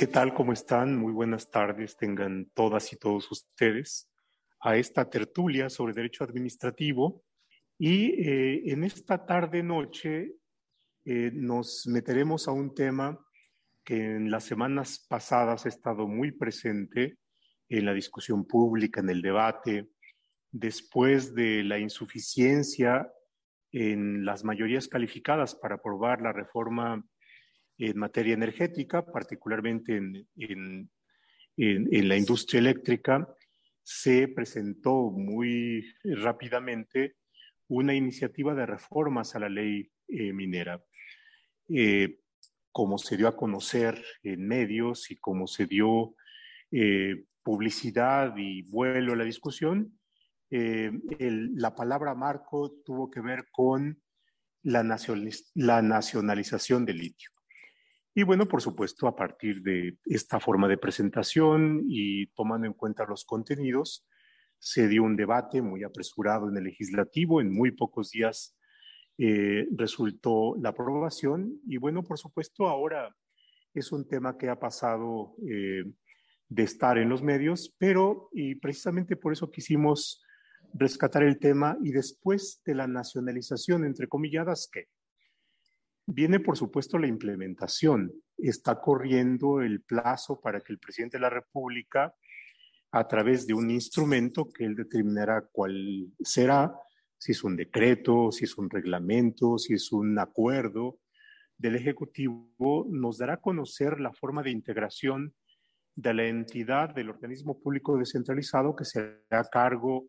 [0.00, 0.32] ¿Qué tal?
[0.32, 0.96] ¿Cómo están?
[0.96, 4.10] Muy buenas tardes tengan todas y todos ustedes
[4.58, 7.22] a esta tertulia sobre derecho administrativo.
[7.76, 10.36] Y eh, en esta tarde-noche
[11.04, 13.22] eh, nos meteremos a un tema
[13.84, 17.18] que en las semanas pasadas ha estado muy presente
[17.68, 19.90] en la discusión pública, en el debate,
[20.50, 23.12] después de la insuficiencia
[23.70, 27.06] en las mayorías calificadas para aprobar la reforma
[27.80, 30.90] en materia energética, particularmente en, en,
[31.56, 33.26] en, la industria eléctrica,
[33.82, 37.16] se presentó muy rápidamente
[37.68, 40.84] una iniciativa de reformas a la ley eh, minera.
[41.68, 42.18] Eh,
[42.70, 46.14] como se dio a conocer en medios y como se dio
[46.70, 49.98] eh, publicidad y vuelo a la discusión,
[50.50, 50.92] eh,
[51.54, 54.02] la palabra marco tuvo que ver con
[54.62, 54.84] la,
[55.54, 57.30] la nacionalización del litio.
[58.14, 63.06] Y bueno, por supuesto, a partir de esta forma de presentación y tomando en cuenta
[63.06, 64.06] los contenidos,
[64.58, 67.40] se dio un debate muy apresurado en el legislativo.
[67.40, 68.56] En muy pocos días
[69.16, 71.60] eh, resultó la aprobación.
[71.66, 73.14] Y bueno, por supuesto, ahora
[73.74, 75.84] es un tema que ha pasado eh,
[76.48, 80.22] de estar en los medios, pero y precisamente por eso quisimos
[80.74, 84.88] rescatar el tema y después de la nacionalización, entre comilladas, ¿qué?
[86.06, 88.12] Viene, por supuesto, la implementación.
[88.36, 92.14] Está corriendo el plazo para que el presidente de la República,
[92.92, 96.74] a través de un instrumento que él determinará cuál será,
[97.16, 100.98] si es un decreto, si es un reglamento, si es un acuerdo
[101.58, 105.34] del Ejecutivo, nos dará a conocer la forma de integración
[105.94, 110.08] de la entidad del organismo público descentralizado que será a cargo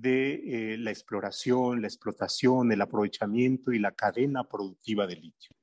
[0.00, 5.56] de eh, la exploración, la explotación, el aprovechamiento y la cadena productiva de litio.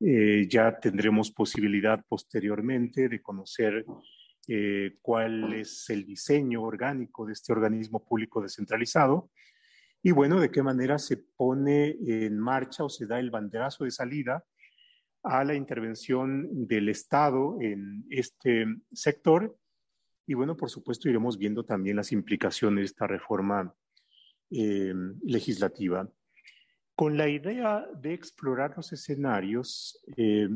[0.00, 3.84] Eh, ya tendremos posibilidad posteriormente de conocer
[4.48, 9.30] eh, cuál es el diseño orgánico de este organismo público descentralizado
[10.02, 13.92] y bueno, de qué manera se pone en marcha o se da el banderazo de
[13.92, 14.44] salida
[15.22, 19.56] a la intervención del Estado en este sector
[20.26, 23.74] y bueno, por supuesto, iremos viendo también las implicaciones de esta reforma
[24.50, 24.94] eh,
[25.24, 26.08] legislativa.
[26.94, 30.48] Con la idea de explorar los escenarios, eh,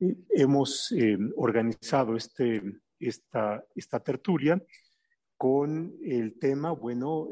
[0.00, 0.92] eh, hemos
[1.36, 2.62] organizado este,
[2.98, 4.62] esta, esta tertulia
[5.36, 7.28] con el tema, bueno,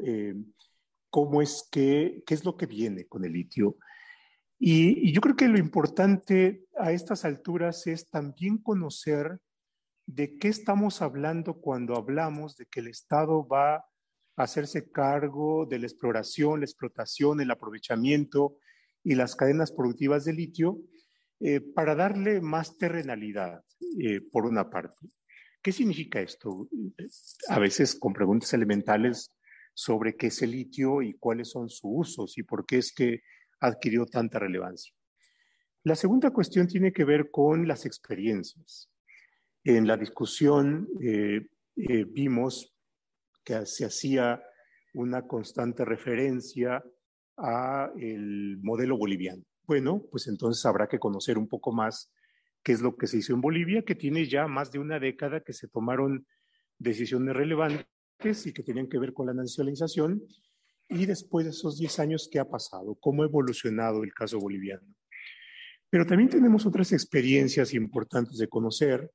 [1.09, 3.77] cómo es que, qué es lo que viene con el litio.
[4.57, 9.39] Y, y, yo creo que lo importante a estas alturas es también conocer
[10.05, 13.85] ¿de qué estamos hablando cuando hablamos de que el Estado va a
[14.35, 18.57] hacerse cargo de la exploración, la explotación, el aprovechamiento
[19.03, 20.79] y las cadenas productivas de litio
[21.39, 23.63] eh, para darle más terrenalidad,
[23.99, 25.07] eh, por una parte?
[25.61, 26.67] ¿Qué significa esto?
[27.47, 29.31] A veces con preguntas elementales
[29.73, 33.21] sobre qué es el litio y cuáles son sus usos y por qué es que
[33.59, 34.93] adquirió tanta relevancia.
[35.83, 38.89] La segunda cuestión tiene que ver con las experiencias.
[39.63, 42.75] En la discusión eh, eh, vimos
[43.43, 44.41] que se hacía
[44.93, 46.83] una constante referencia
[47.37, 49.43] a el modelo boliviano.
[49.65, 52.11] Bueno, pues entonces habrá que conocer un poco más
[52.61, 55.41] qué es lo que se hizo en Bolivia, que tiene ya más de una década
[55.41, 56.27] que se tomaron
[56.77, 60.21] decisiones relevantes y que tenían que ver con la nacionalización.
[60.89, 62.95] Y después de esos 10 años, ¿qué ha pasado?
[62.99, 64.85] ¿Cómo ha evolucionado el caso boliviano?
[65.89, 69.09] Pero también tenemos otras experiencias importantes de conocer,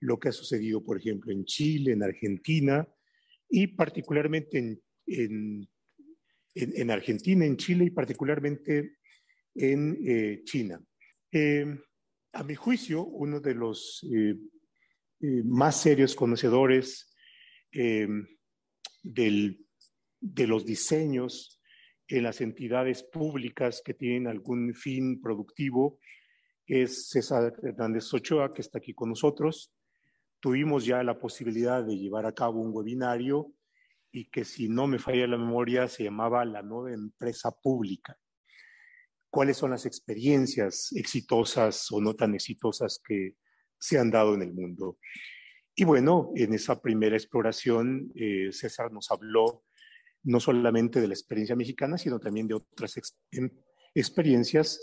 [0.00, 2.86] lo que ha sucedido, por ejemplo, en Chile, en Argentina
[3.48, 5.68] y particularmente en, en,
[6.54, 8.96] en, Argentina, en Chile y particularmente
[9.54, 10.82] en eh, China.
[11.32, 11.66] Eh,
[12.32, 14.34] a mi juicio, uno de los eh,
[15.44, 17.12] más serios conocedores
[19.02, 19.66] del,
[20.20, 21.60] de los diseños
[22.08, 25.98] en las entidades públicas que tienen algún fin productivo
[26.66, 29.75] es César Hernández Ochoa, que está aquí con nosotros
[30.46, 33.52] tuvimos ya la posibilidad de llevar a cabo un webinario
[34.12, 38.16] y que si no me falla la memoria se llamaba La nueva empresa pública.
[39.28, 43.34] ¿Cuáles son las experiencias exitosas o no tan exitosas que
[43.76, 44.98] se han dado en el mundo?
[45.74, 49.64] Y bueno, en esa primera exploración, eh, César nos habló
[50.22, 52.94] no solamente de la experiencia mexicana, sino también de otras
[53.32, 53.50] em,
[53.96, 54.78] experiencias,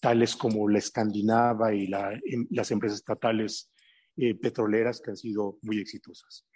[0.00, 3.70] tales como la escandinava y em, las empresas estatales
[4.16, 6.46] eh, petroleras que han sido muy exitosas.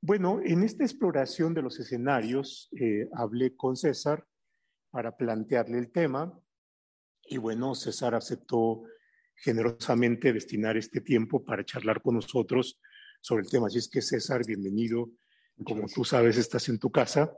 [0.00, 4.26] Bueno, en esta exploración de los escenarios eh, hablé con César
[4.90, 6.38] para plantearle el tema
[7.24, 8.82] y bueno, César aceptó
[9.36, 12.80] generosamente destinar este tiempo para charlar con nosotros
[13.20, 13.68] sobre el tema.
[13.68, 15.10] Así es que César, bienvenido.
[15.64, 17.32] Como tú sabes, estás en tu casa.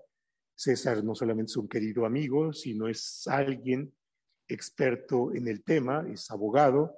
[0.55, 3.95] César no solamente es un querido amigo, sino es alguien
[4.49, 6.97] experto en el tema, es abogado,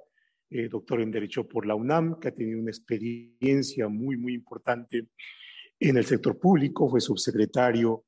[0.49, 5.09] eh, doctor en Derecho por la UNAM, que ha tenido una experiencia muy, muy importante
[5.79, 8.05] en el sector público, fue subsecretario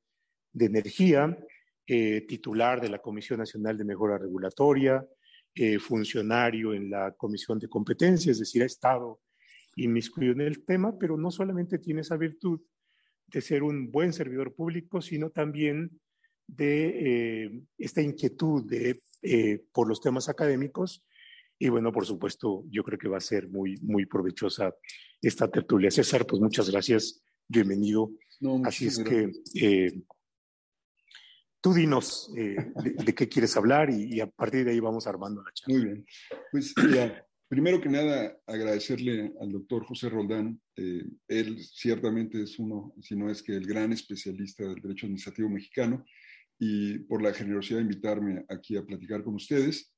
[0.53, 1.37] de Energía,
[1.85, 5.05] eh, titular de la Comisión Nacional de Mejora Regulatoria,
[5.53, 9.19] eh, funcionario en la Comisión de Competencia, es decir, ha estado
[9.75, 12.61] inmiscuido en el tema, pero no solamente tiene esa virtud
[13.27, 15.99] de ser un buen servidor público, sino también
[16.47, 18.65] de eh, esta inquietud
[19.71, 21.03] por los temas académicos.
[21.59, 24.73] Y bueno, por supuesto, yo creo que va a ser muy, muy provechosa
[25.21, 25.91] esta tertulia.
[25.91, 28.11] César, pues muchas gracias bienvenido.
[28.63, 30.01] Así es que eh,
[31.59, 32.55] tú dinos eh,
[33.03, 35.75] de, qué quieres hablar y, a partir de ahí vamos armando la charla.
[35.75, 36.05] Muy bien.
[36.49, 36.73] Pues
[37.49, 40.61] primero que nada, agradecerle al doctor José Roldán.
[40.77, 45.49] Eh, él ciertamente es uno, si no es que el gran especialista del derecho administrativo
[45.49, 46.05] mexicano
[46.57, 49.93] y por la generosidad de invitarme aquí a platicar con ustedes.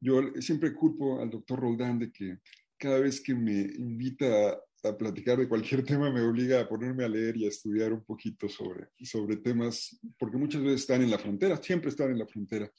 [0.00, 2.38] Yo siempre culpo al doctor Roldán de que
[2.78, 7.08] cada vez que me invita a platicar de cualquier tema me obliga a ponerme a
[7.08, 11.18] leer y a estudiar un poquito sobre, sobre temas, porque muchas veces están en la
[11.18, 12.70] frontera, siempre están en la frontera.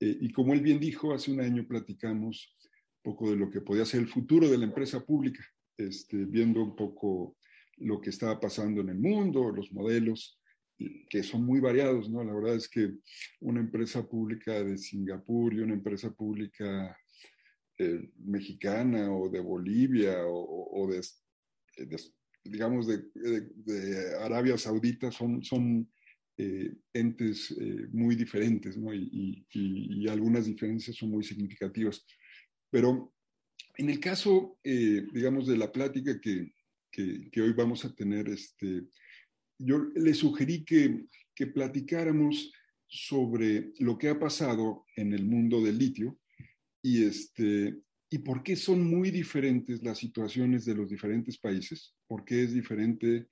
[0.00, 2.56] Eh, y como él bien dijo, hace un año platicamos
[3.04, 5.44] un poco de lo que podía ser el futuro de la empresa pública,
[5.76, 7.36] este, viendo un poco
[7.78, 10.40] lo que estaba pasando en el mundo, los modelos,
[11.08, 12.22] que son muy variados, ¿no?
[12.22, 12.92] La verdad es que
[13.40, 16.96] una empresa pública de Singapur y una empresa pública
[17.78, 21.00] eh, mexicana o de Bolivia o, de
[22.44, 25.88] digamos, de, Arabia Saudita son, son
[26.38, 28.92] eh, entes eh, muy diferentes, ¿no?
[28.94, 32.04] Y, algunas diferencias son muy significativas.
[32.70, 33.14] Pero
[33.76, 36.52] en el caso, eh, digamos, de la plática que,
[36.90, 38.84] que, hoy vamos a tener, este,
[39.58, 42.52] yo le sugerí que, que platicáramos
[42.86, 46.18] sobre lo que ha pasado en el mundo del litio
[46.82, 47.76] y, este,
[48.10, 52.52] y por qué son muy diferentes las situaciones de los diferentes países, por qué es
[52.52, 53.28] diferente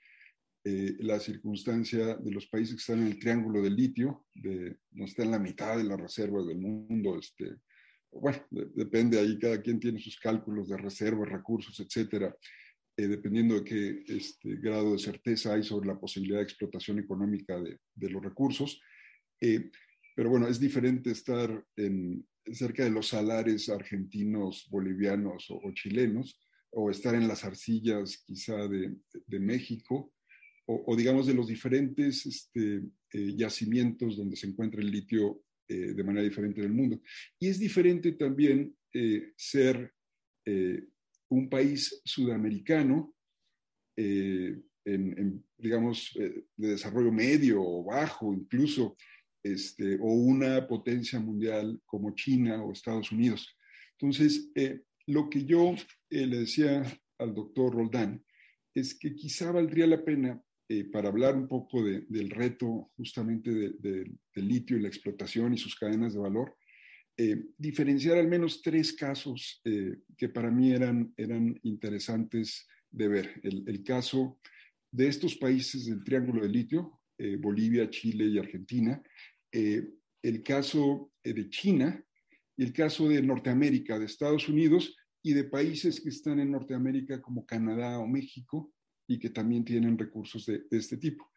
[0.65, 5.05] eh, la circunstancia de los países que están en el triángulo del litio, de, no
[5.05, 7.57] está en la mitad de las reservas del mundo, este,
[8.11, 12.35] bueno, depende ahí, cada quien tiene sus cálculos de reservas, recursos, etcétera,
[12.97, 17.61] eh, dependiendo de qué este, grado de certeza hay sobre la posibilidad de explotación económica
[17.61, 18.81] de, los recursos.
[19.41, 19.71] Eh,
[20.15, 21.65] pero bueno, es diferente estar
[22.53, 29.41] cerca de los salares argentinos, bolivianos o, chilenos, o estar en las arcillas quizá de,
[29.41, 30.13] México,
[30.67, 32.81] o, digamos de los diferentes este,
[33.13, 37.01] eh, yacimientos donde se encuentra el litio de manera diferente en el mundo.
[37.41, 38.77] Y es diferente también
[39.35, 39.93] ser
[41.35, 43.15] un país sudamericano,
[43.97, 48.97] en, digamos, de desarrollo medio o bajo incluso,
[49.45, 53.55] este, o una potencia mundial como China o Estados Unidos.
[53.99, 55.75] Entonces, eh, lo que yo
[56.09, 56.83] eh, le decía
[57.19, 58.25] al doctor Roldán
[58.75, 64.19] es que quizá valdría la pena, eh, para hablar un poco del reto justamente del
[64.35, 66.57] litio y la explotación y sus cadenas de valor,
[67.57, 73.41] diferenciar al menos tres casos que para mí eran, eran interesantes de ver.
[73.43, 74.41] El, el caso
[74.91, 77.01] de estos países del Triángulo del Litio,
[77.39, 79.01] Bolivia, Chile y Argentina,
[79.57, 79.89] eh,
[80.21, 82.05] el caso eh, de China
[82.57, 87.23] y el caso de Norteamérica, de Estados Unidos y de países que están en Norteamérica
[87.23, 88.73] como Canadá o México
[89.07, 91.31] y que también tienen recursos de, este tipo.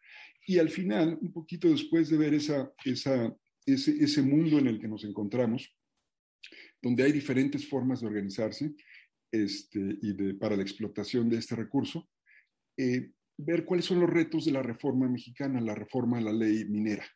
[0.48, 3.32] Y al final, un poquito después de ver esa, esa,
[3.74, 5.74] ese, ese, mundo en el que nos encontramos,
[6.80, 8.74] donde hay diferentes formas de organizarse
[9.32, 12.08] este, y de, para la explotación de este recurso,
[12.76, 16.64] eh, ver cuáles son los retos de la reforma mexicana, la reforma a la ley
[16.64, 17.06] minera.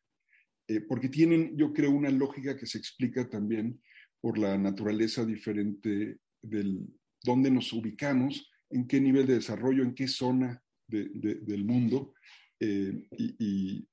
[0.68, 3.80] Eh, porque tienen, yo creo, una lógica que se explica también
[4.21, 6.87] por la naturaleza diferente del
[7.23, 12.14] dónde nos ubicamos, en qué nivel de desarrollo, en qué zona del mundo
[12.61, 13.88] eh, y, y,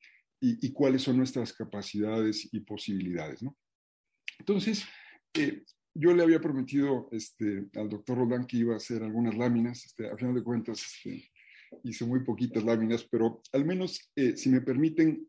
[0.74, 3.44] cuáles son nuestras capacidades y posibilidades.
[3.44, 3.58] ¿no?
[4.40, 4.86] Entonces,
[5.34, 9.86] eh, yo le había prometido este, al doctor Roland que iba a hacer algunas láminas,
[9.86, 11.30] este, a final de cuentas este,
[11.84, 15.28] hice muy poquitas láminas, pero al menos, si me permiten,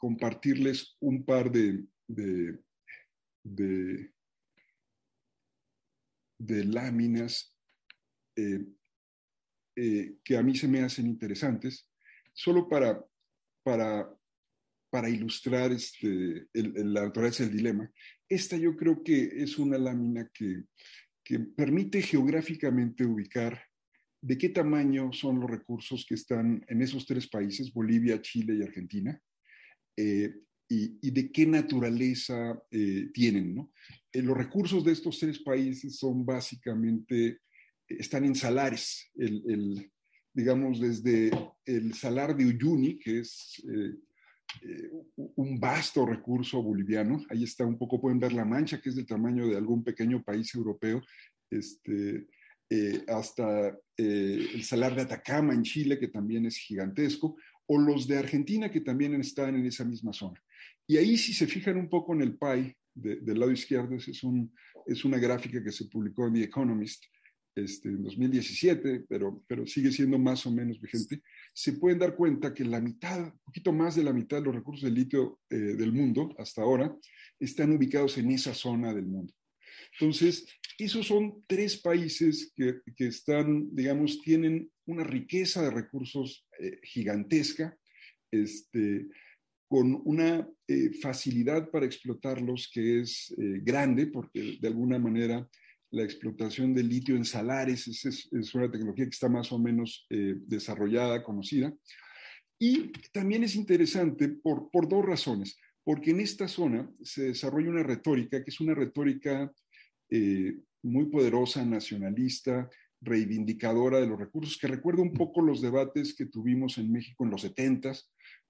[0.00, 1.84] compartirles un par de,
[3.44, 4.08] de,
[6.64, 7.54] láminas
[8.36, 8.64] eh,
[9.76, 11.88] eh, que a mí se me hacen interesantes,
[12.32, 13.04] solo para,
[13.62, 14.08] para,
[14.90, 17.90] para ilustrar este, la naturaleza del dilema.
[18.28, 20.64] esta yo creo que es una lámina que,
[21.24, 23.60] que permite geográficamente ubicar
[24.22, 28.62] de qué tamaño son los recursos que están en esos tres países, Bolivia, Chile y
[28.62, 29.18] Argentina,
[29.96, 30.34] eh,
[30.68, 33.54] y, de qué naturaleza eh, tienen.
[33.54, 33.72] ¿no?
[34.12, 37.40] Eh, los recursos de estos tres países son básicamente,
[37.88, 39.90] están en salares, el,
[40.32, 41.30] digamos, desde
[41.64, 43.62] el salar de Uyuni, que es
[45.16, 49.06] un vasto recurso boliviano, ahí está un poco, pueden ver la mancha, que es del
[49.06, 51.02] tamaño de algún pequeño país europeo,
[51.50, 52.26] este,
[53.08, 58.70] hasta el salar de Atacama en Chile, que también es gigantesco, o los de Argentina,
[58.70, 60.42] que también están en esa misma zona.
[60.86, 64.52] Y ahí si se fijan un poco en el pie del lado izquierdo, es, un,
[64.86, 67.04] es una gráfica que se publicó en The Economist
[67.54, 72.54] este, en 2017, pero, pero sigue siendo más o menos vigente, se pueden dar cuenta
[72.54, 75.56] que la mitad, un poquito más de la mitad de los recursos de litio eh,
[75.56, 76.94] del mundo hasta ahora
[77.38, 79.32] están ubicados en esa zona del mundo.
[79.92, 80.46] Entonces,
[80.78, 87.76] esos son tres países que, que están, digamos, tienen una riqueza de recursos eh, gigantesca,
[88.30, 89.08] este,
[89.70, 95.48] con una eh, facilidad para explotarlos que es eh, grande, porque de alguna manera
[95.90, 100.06] la explotación del litio en salares es, es, una tecnología que está más o menos
[100.10, 101.72] eh, desarrollada, conocida.
[102.58, 107.82] Y también es interesante por, por dos razones, porque en esta zona se desarrolla una
[107.82, 109.50] retórica que es una retórica
[110.82, 112.68] muy poderosa, nacionalista,
[113.00, 117.30] reivindicadora de los recursos, que recuerda un poco los debates que tuvimos en México en
[117.30, 117.92] los 70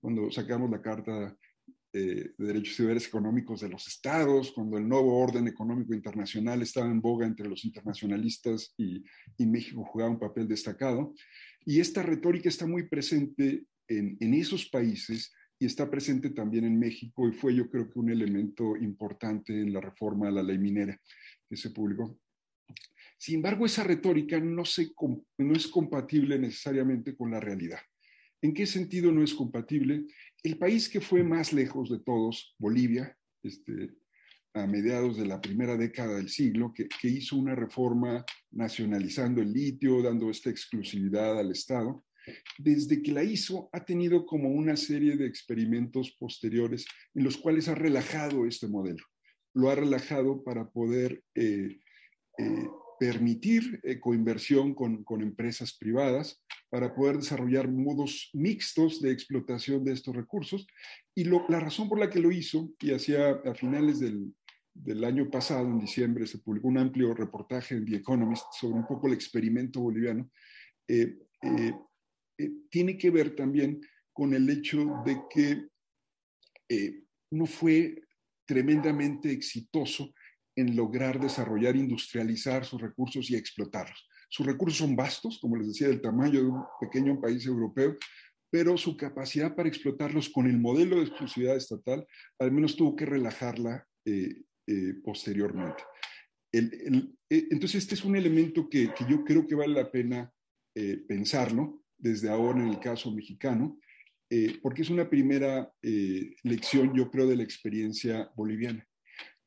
[0.00, 1.36] cuando sacamos la Carta
[1.92, 6.62] eh, de Derechos y Deberes Económicos de los Estados, cuando el nuevo orden económico internacional
[6.62, 9.02] estaba en boga entre los internacionalistas y,
[9.36, 11.14] y México jugaba un papel destacado.
[11.64, 16.78] Y esta retórica está muy presente en, en esos países y está presente también en
[16.78, 20.58] México y fue yo creo que un elemento importante en la reforma a la ley
[20.58, 20.98] minera
[21.48, 22.18] que se publicó.
[23.18, 24.92] Sin embargo, esa retórica no, se,
[25.38, 27.80] no es compatible necesariamente con la realidad.
[28.42, 30.06] ¿En qué sentido no es compatible?
[30.42, 33.90] El país que fue más lejos de todos, Bolivia, este,
[34.54, 40.02] a mediados de la primera década del siglo, que, hizo una reforma nacionalizando el litio,
[40.02, 42.04] dando esta exclusividad al Estado,
[42.58, 47.68] desde que la hizo ha tenido como una serie de experimentos posteriores en los cuales
[47.68, 49.04] ha relajado este modelo.
[49.54, 51.78] Lo ha relajado para poder eh,
[52.38, 52.68] eh,
[52.98, 59.92] permitir eh, coinversión con, con, empresas privadas para poder desarrollar modos mixtos de explotación de
[59.92, 60.66] estos recursos.
[61.14, 64.32] Y la razón por la que lo hizo, y hacia a finales del,
[64.72, 68.86] del, año pasado, en diciembre, se publicó un amplio reportaje en The Economist sobre un
[68.86, 70.30] poco el experimento boliviano,
[70.88, 71.72] eh, eh,
[72.70, 73.80] tiene que ver también
[74.12, 75.66] con el hecho de que
[77.30, 78.00] no fue
[78.46, 80.12] tremendamente exitoso
[80.56, 84.09] en lograr desarrollar, industrializar sus recursos y explotarlos.
[84.30, 87.96] Sus recursos son vastos, como les decía, del tamaño de un pequeño país europeo,
[88.48, 92.06] pero su capacidad para explotarlos con el modelo de exclusividad estatal
[92.38, 95.82] al menos tuvo que relajarla eh, eh, posteriormente.
[96.52, 96.66] Eh,
[97.28, 100.32] entonces, este es un elemento que, que, yo creo que vale la pena
[101.06, 103.78] pensarlo desde ahora en el caso mexicano,
[104.62, 108.88] porque es una primera lección, yo creo, de la experiencia boliviana.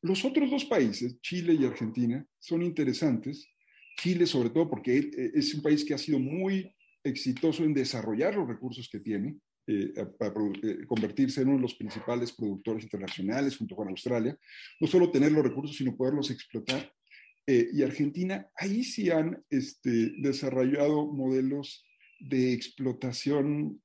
[0.02, 3.48] Los otros dos países, Chile y Argentina, son interesantes.
[3.96, 8.34] Chile sobre todo porque eh, es un país que ha sido muy exitoso en desarrollar
[8.34, 9.36] los recursos que tiene
[9.66, 14.36] eh, para eh, convertirse en uno de los principales productores internacionales junto con Australia.
[14.80, 16.92] No solo tener los recursos, sino poderlos explotar.
[17.46, 21.84] y Argentina, ahí sí han este, desarrollado modelos
[22.18, 23.80] de explotación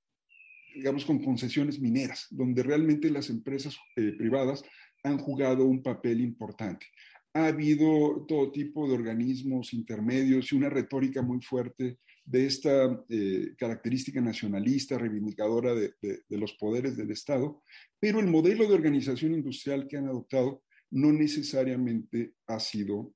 [0.74, 4.64] digamos, con concesiones mineras, donde realmente las empresas privadas
[5.04, 6.86] han jugado un papel importante.
[7.34, 13.56] Ha habido todo tipo de organismos intermedios y una retórica muy fuerte de esta eh,
[13.58, 15.94] característica nacionalista, reivindicadora de,
[16.30, 17.64] los poderes del Estado,
[18.00, 23.14] pero el modelo de organización industrial que han adoptado no necesariamente ha sido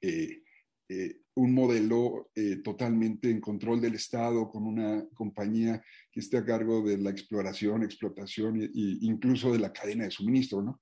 [0.00, 0.42] eh,
[0.88, 2.30] eh, un modelo
[2.62, 5.82] totalmente en control del Estado, con una compañía
[6.12, 10.62] que esté a cargo de la exploración, explotación e, incluso de la cadena de suministro,
[10.62, 10.80] ¿no?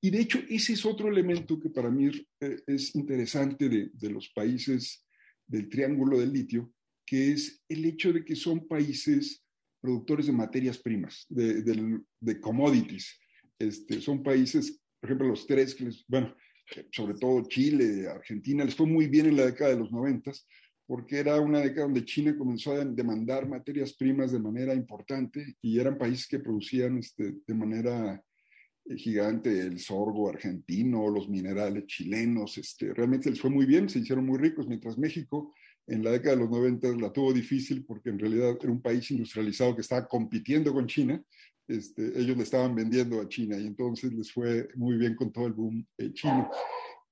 [0.00, 2.10] Y de hecho, ese es otro elemento que para mí
[2.66, 5.06] es interesante de, los países
[5.46, 6.72] del Triángulo del Litio,
[7.06, 9.42] que es el hecho de que son países
[9.80, 13.18] productores de materias primas, de, commodities.
[13.58, 16.34] Este, son países, por ejemplo, los tres que les, bueno,
[16.92, 20.46] sobre todo Chile, Argentina, les fue muy bien en la década de los noventas,
[20.86, 25.78] porque era una década donde China comenzó a demandar materias primas de manera importante y
[25.78, 28.22] eran países que producían este, de manera
[28.96, 34.26] gigante, el sorgo argentino, los minerales chilenos, este, realmente les fue muy bien, se hicieron
[34.26, 35.54] muy ricos, mientras México
[35.86, 39.10] en la década de los 90 la tuvo difícil porque en realidad era un país
[39.10, 41.22] industrializado que estaba compitiendo con China,
[41.66, 45.46] este, ellos le estaban vendiendo a China y entonces les fue muy bien con todo
[45.46, 46.50] el boom eh, chino.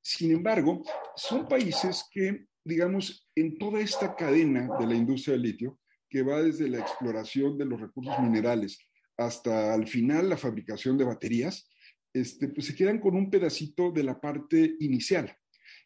[0.00, 0.83] Sin embargo,
[1.17, 6.43] son países que, digamos, en toda esta cadena de la industria del litio, que va
[6.43, 8.79] desde la exploración de los recursos minerales
[9.16, 11.69] hasta al final la fabricación de baterías,
[12.12, 15.35] este, pues se quedan con un pedacito de la parte inicial.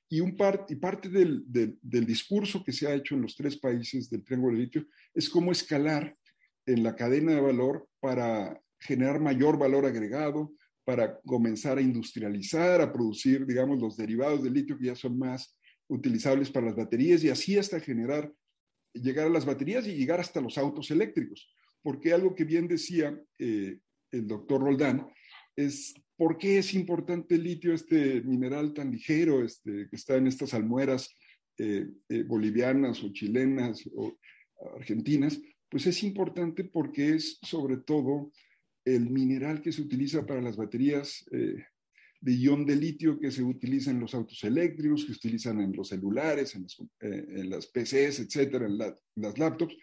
[0.09, 0.37] Y, un
[0.68, 4.56] y parte del, del, discurso que se ha hecho en los tres países del Triángulo
[4.56, 6.16] de Litio es cómo escalar
[6.64, 10.52] en la cadena de valor para generar mayor valor agregado,
[10.85, 15.59] para comenzar a industrializar, a producir, digamos, los derivados del litio que ya son más
[15.88, 18.33] utilizables para las baterías y así hasta generar,
[18.92, 21.52] llegar a las baterías y llegar hasta los autos eléctricos.
[21.87, 23.78] Porque algo que bien decía eh,
[24.11, 25.07] el doctor Roldán
[25.55, 30.26] es por qué es importante el litio, este mineral tan ligero este, que está en
[30.26, 31.14] estas almueras
[31.59, 34.19] eh, eh, bolivianas o chilenas o
[34.75, 38.33] argentinas, pues es importante porque es sobre todo
[38.85, 43.93] el mineral que se utiliza para las baterías de ion de litio que se utiliza
[43.93, 48.76] en los autos eléctricos, que se utilizan en los celulares, en las, PCs, etcétera, en
[48.78, 49.76] las laptops.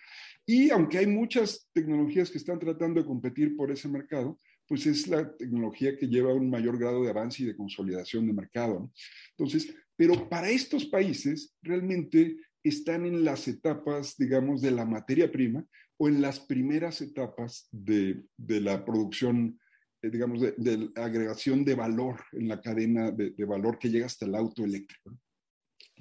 [0.45, 5.07] Y aunque hay muchas tecnologías que están tratando de competir por ese mercado, pues es
[5.07, 8.91] la tecnología que lleva un mayor grado de avance y de consolidación de mercado.
[9.37, 15.65] Entonces, pero para estos países realmente están en las etapas, digamos, de la materia prima
[15.97, 19.59] o en las primeras etapas de, la producción,
[20.01, 24.05] eh, digamos, de, la agregación de valor en la cadena de, de, valor que llega
[24.05, 25.17] hasta el auto eléctrico.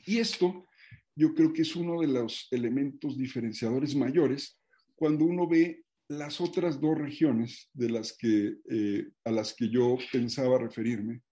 [0.06, 0.66] Y esto
[1.14, 4.59] yo creo que es uno de los elementos diferenciadores mayores
[4.95, 9.99] cuando uno ve las otras dos regiones de las que, eh, a las que yo
[10.13, 11.23] pensaba referirme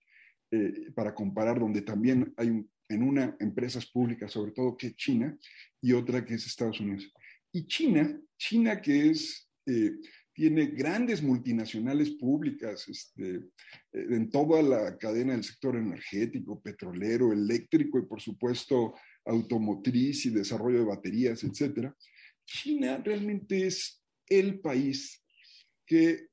[0.51, 5.39] eh, para comparar, donde también hay en una empresas públicas, sobre todo que es China,
[5.81, 7.13] y otra que es Estados Unidos.
[7.53, 9.93] Y China, China que es, eh,
[10.33, 13.43] tiene grandes multinacionales públicas este,
[13.93, 18.95] en toda la cadena del sector energético, petrolero, eléctrico y por supuesto
[19.31, 21.97] automotriz y desarrollo de baterías, etcétera.
[22.45, 25.23] China realmente es el país
[25.87, 26.29] que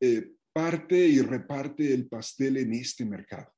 [0.00, 3.52] eh, parte y reparte el pastel en este mercado.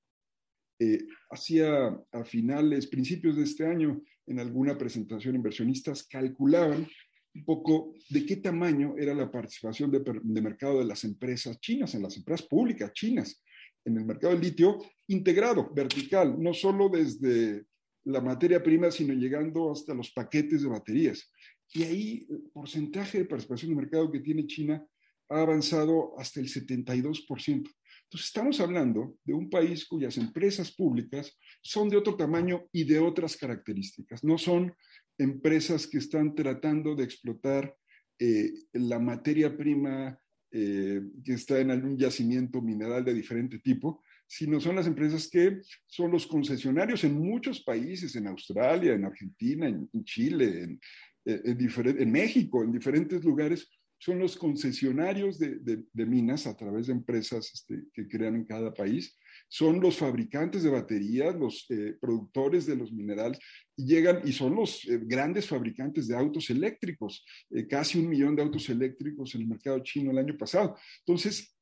[0.79, 6.89] Eh, hacía a finales, principios de este año, en alguna presentación, inversionistas calculaban
[7.35, 11.95] un poco de qué tamaño era la participación de, de, mercado de las empresas chinas,
[11.95, 13.43] en las empresas públicas chinas,
[13.85, 17.65] en el mercado del litio integrado, vertical, no solo desde
[18.05, 21.31] la materia prima, sino llegando hasta los paquetes de baterías.
[21.73, 24.85] Y ahí el porcentaje de participación de mercado que tiene China
[25.29, 27.71] ha avanzado hasta el 72%.
[28.13, 32.99] Entonces, estamos hablando de un país cuyas empresas públicas son de otro tamaño y de
[32.99, 34.23] otras características.
[34.23, 34.75] No son
[35.17, 37.75] empresas que están tratando de explotar
[38.19, 40.19] eh, la materia prima
[40.51, 45.61] eh, que está en algún yacimiento mineral de diferente tipo, sino son las empresas que
[45.87, 50.81] son los concesionarios en muchos países, en Australia, en Argentina, en, Chile, en,
[51.27, 53.69] eh, en, México, en diferentes lugares,
[53.99, 55.59] son los concesionarios de,
[55.93, 59.15] de, minas a través de empresas este, que crean en cada país,
[59.49, 63.39] son los fabricantes de baterías, los eh, productores de los minerales,
[63.77, 67.23] y llegan y son los eh, grandes fabricantes de autos eléctricos,
[67.69, 70.75] casi un millón de autos eléctricos en el mercado chino el año pasado.
[71.01, 71.55] Entonces,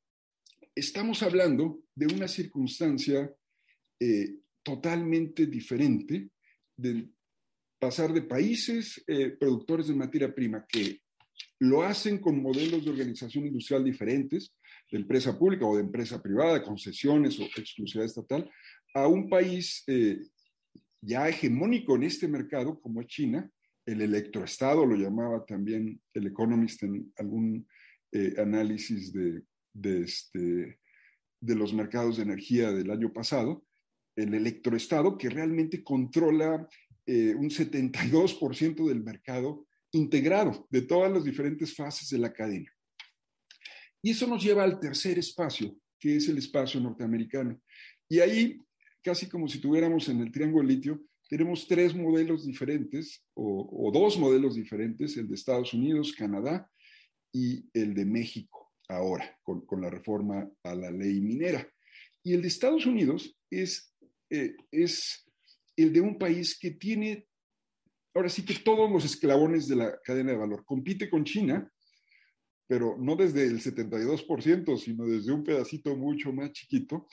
[0.75, 3.33] estamos hablando de una circunstancia
[4.63, 6.31] totalmente diferente
[6.77, 7.13] del
[7.79, 11.01] pasar de países eh, productores de materia prima que
[11.59, 14.55] lo hacen con modelos de organización industrial diferentes,
[14.91, 18.51] de empresa pública o de empresa privada, concesiones o exclusividad estatal,
[18.95, 20.21] a un país eh,
[21.01, 23.51] ya hegemónico en este mercado como China,
[23.87, 27.67] el electroestado lo llamaba también el Economist en algún
[28.13, 30.79] eh, análisis de, de, este,
[31.41, 33.65] de los mercados de energía del año pasado,
[34.17, 36.69] el electroestado que realmente controla
[37.07, 42.71] eh, un 72% del mercado integrado de todas las diferentes fases de la cadena.
[44.03, 47.61] Y eso nos lleva al tercer espacio, que es el espacio norteamericano.
[48.09, 48.61] Y ahí,
[49.03, 54.57] casi como si tuviéramos en el triángulo litio, tenemos tres modelos diferentes o, dos modelos
[54.57, 56.69] diferentes, el de Estados Unidos, Canadá
[57.33, 58.60] y el de México
[58.91, 61.67] ahora, con, la reforma a la ley minera.
[62.23, 63.95] Y el de Estados Unidos es,
[64.29, 65.27] eh, es
[65.77, 67.27] el de un país que tiene,
[68.15, 70.65] ahora sí que todos los esclabones de la cadena de valor.
[70.65, 71.71] Compite con China,
[72.67, 77.07] pero no desde el 72%, sino desde un pedacito mucho más chiquito,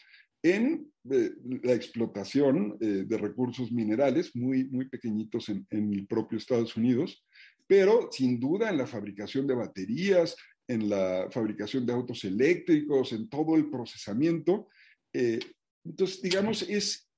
[0.44, 1.32] en eh,
[1.64, 7.26] la explotación eh, de recursos minerales muy, muy pequeñitos en, el propio Estados Unidos,
[7.66, 10.36] pero sin duda en la fabricación de baterías,
[10.68, 14.70] en la fabricación de autos eléctricos, en todo el procesamiento.
[15.14, 15.40] Eh,
[15.86, 17.10] entonces, digamos, es,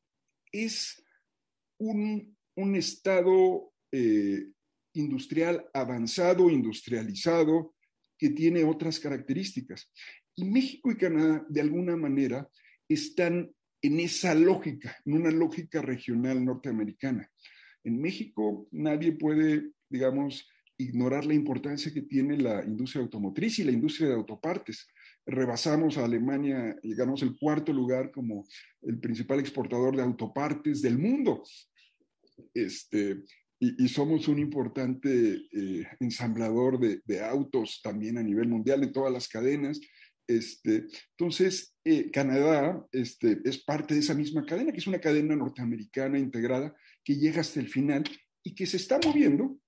[0.51, 1.03] es
[1.79, 3.73] un, un estado
[4.93, 7.73] industrial avanzado, industrializado,
[8.17, 9.91] que tiene otras características.
[10.35, 12.47] Y México y Canadá, de alguna manera,
[12.87, 17.31] están en esa lógica, en una lógica regional norteamericana.
[17.83, 20.47] En México nadie puede, digamos,
[20.79, 24.87] ignorar la importancia que tiene la industria automotriz y la industria de autopartes.
[25.25, 28.47] Rebasamos a Alemania, llegamos al cuarto lugar como
[28.81, 31.43] el principal exportador de autopartes del mundo.
[32.53, 33.23] Este,
[33.59, 39.27] y, somos un importante eh, ensamblador de, autos también a nivel mundial en todas las
[39.27, 39.81] cadenas.
[40.25, 40.85] Este,
[41.17, 46.17] entonces, eh, Canadá este, es parte de esa misma cadena, que es una cadena norteamericana
[46.17, 48.03] integrada que llega hasta el final
[48.43, 49.59] y que se está moviendo,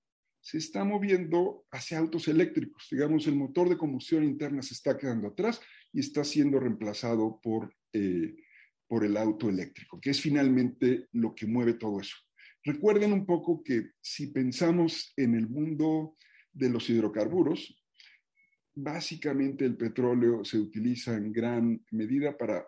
[0.42, 2.88] se está moviendo hacia autos eléctricos.
[2.90, 5.60] Digamos, el motor de combustión interna se está quedando atrás
[5.92, 8.34] y está siendo reemplazado por, eh,
[8.88, 12.16] por el auto eléctrico, que es finalmente lo que mueve todo eso.
[12.64, 16.16] Recuerden un poco que si pensamos en el mundo
[16.52, 17.80] de los hidrocarburos,
[18.74, 22.66] básicamente el petróleo se utiliza en gran medida para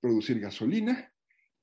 [0.00, 1.12] producir gasolina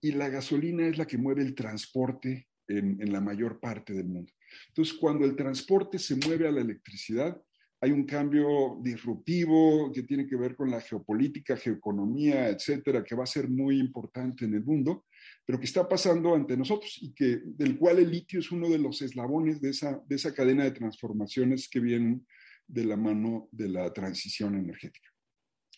[0.02, 4.32] y la gasolina es la que mueve el transporte en, la mayor parte del mundo.
[4.70, 7.40] Entonces, cuando el transporte se mueve a la electricidad,
[7.82, 13.24] hay un cambio disruptivo que tiene que ver con la geopolítica, geoeconomía, etcétera, que va
[13.24, 15.06] a ser muy importante en el mundo
[15.46, 18.80] pero que está pasando ante nosotros y que, del cual el litio es uno de
[18.80, 22.26] los eslabones de esa, de esa cadena de transformaciones que vienen
[22.68, 25.10] de la mano de la transición energética.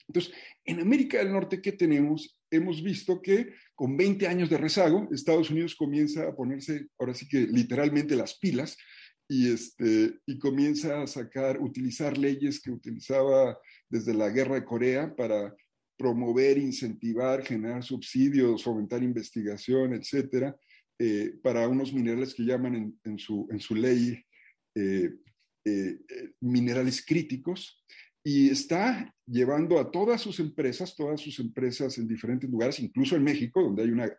[0.08, 0.34] Entonces,
[0.66, 2.40] en América del Norte, ¿qué tenemos?
[2.50, 7.28] Hemos visto que con 20 años de rezago, Estados Unidos comienza a ponerse, ahora sí
[7.28, 8.78] que literalmente las pilas,
[9.30, 13.58] y, este, y comienza a sacar, utilizar leyes que utilizaba
[13.90, 15.54] desde la guerra de Corea para
[15.98, 20.56] promover, incentivar, generar subsidios, fomentar investigación, etcétera,
[21.00, 24.24] eh, para unos minerales que llaman en, su, en su, ley
[24.76, 25.12] eh,
[25.66, 25.98] eh,
[26.40, 27.84] minerales críticos
[28.28, 33.24] y está llevando a todas sus empresas, todas sus empresas en diferentes lugares, incluso en
[33.24, 34.12] México, donde hay una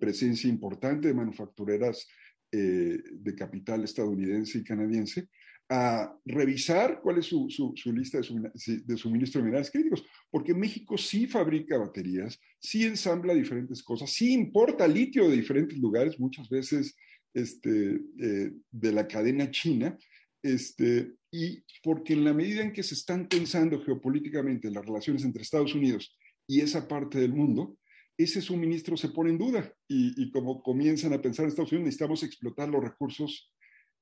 [0.00, 2.08] presencia importante de manufactureras
[2.50, 5.28] de capital estadounidense y canadiense,
[5.68, 10.96] a revisar cuál es su, su, lista de, de, suministro de minerales críticos, porque México
[10.98, 16.96] sí fabrica baterías, sí ensambla diferentes cosas, sí importa litio de diferentes lugares, muchas veces
[17.34, 19.96] este, eh, de la cadena china,
[20.42, 25.42] este, y porque en la medida en que se están pensando geopolíticamente las relaciones entre
[25.42, 27.76] Estados Unidos y esa parte del mundo,
[28.16, 31.86] ese suministro se pone en duda y, y como comienzan a pensar en Estados Unidos,
[31.86, 33.52] necesitamos explotar los recursos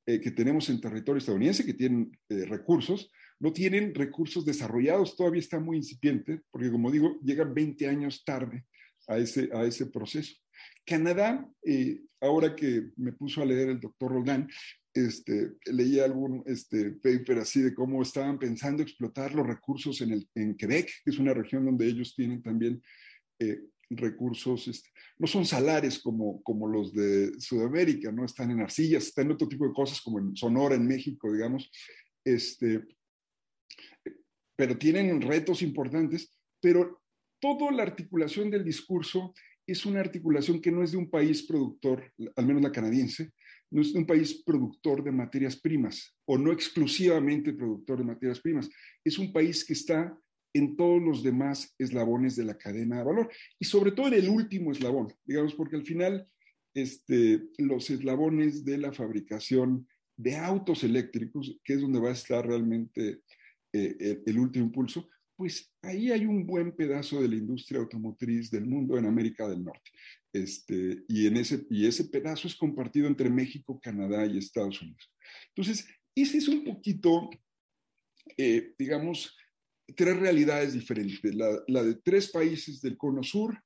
[0.08, 3.10] eh, que tenemos en territorio estadounidense, que tienen eh, recursos,
[3.40, 8.64] no tienen recursos desarrollados, todavía está muy incipiente, porque como digo, llegan 20 años tarde
[9.08, 10.36] a ese, a ese proceso.
[10.84, 14.48] Canadá, eh, ahora que me puso a leer el doctor Roldán,
[14.96, 20.56] este, leí algún este, paper así de cómo estaban pensando explotar los recursos en, el,
[20.56, 22.82] Quebec, que es una región donde ellos tienen también
[23.90, 29.26] recursos, este, no son salares como, como los de Sudamérica, no están en arcillas, están
[29.26, 31.70] en otro tipo de cosas como en Sonora, en México, digamos,
[32.24, 32.82] este,
[34.56, 37.02] pero tienen retos importantes, pero
[37.40, 39.34] toda la articulación del discurso
[39.66, 43.32] es una articulación que no es de un país productor, al menos la canadiense,
[43.76, 48.70] no es un país productor de materias primas o no exclusivamente productor de materias primas,
[49.04, 50.18] es un país que está
[50.54, 54.30] en todos los demás eslabones de la cadena de valor y sobre todo en el
[54.30, 56.26] último eslabón, digamos, porque al final
[56.72, 59.86] este, los eslabones de la fabricación
[60.16, 63.20] de autos eléctricos, que es donde va a estar realmente
[63.74, 68.64] eh, el, último impulso, pues ahí hay un buen pedazo de la industria automotriz del
[68.64, 69.90] mundo en América del Norte.
[70.32, 75.12] Este, y, en ese, y ese pedazo es compartido entre México, Canadá y Estados Unidos.
[75.54, 77.30] Entonces, ese es un poquito,
[78.36, 79.36] eh, digamos,
[79.94, 81.20] tres realidades diferentes.
[81.68, 83.58] La, de tres países del cono sur,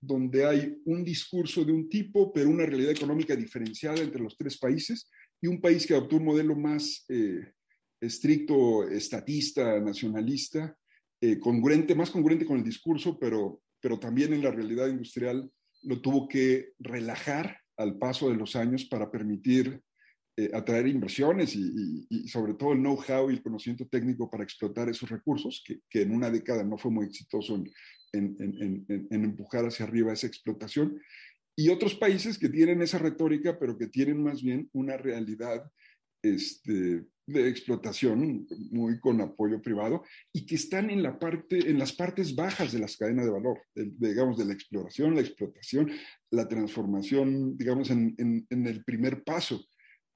[0.00, 4.58] donde hay un discurso de un tipo, pero una realidad económica diferenciada entre los tres
[4.58, 7.52] países, y un país que adoptó un modelo más eh,
[8.00, 10.76] estricto, estatista, nacionalista,
[11.20, 15.50] eh, congruente, más congruente con el discurso, pero, pero también en la realidad industrial
[15.84, 19.80] lo tuvo que relajar al paso de los años para permitir
[20.36, 25.08] eh, atraer inversiones y, sobre todo el know-how y el conocimiento técnico para explotar esos
[25.08, 27.70] recursos, que, que en una década no fue muy exitoso en,
[28.12, 31.00] en, en, empujar hacia arriba esa explotación.
[31.56, 35.70] Y otros países que tienen esa retórica, pero que tienen más bien una realidad
[36.20, 41.92] este, de explotación muy con apoyo privado y que están en, la parte, en las
[41.92, 45.90] partes bajas de las cadenas de valor, digamos, de la exploración, la explotación,
[46.30, 49.64] la transformación, digamos, en, en el primer paso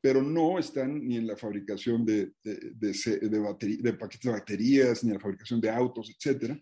[0.01, 5.15] pero no están ni en la fabricación de, de, de, paquetes de baterías, ni en
[5.15, 6.57] la fabricación de autos, etc.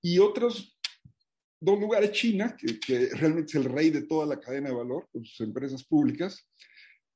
[0.00, 0.78] Y otros
[1.60, 5.24] dos lugares, China, que, realmente es el rey de toda la cadena de valor, con
[5.24, 6.48] sus empresas públicas,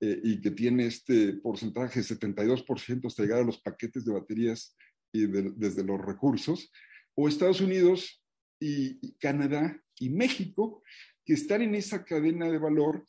[0.02, 4.76] eh, y que tiene este porcentaje de 72% hasta llegar a los paquetes de baterías
[5.14, 6.70] y desde los recursos,
[7.14, 8.22] o Estados Unidos
[8.60, 10.82] y Canadá y México,
[11.24, 13.06] que están en esa cadena de valor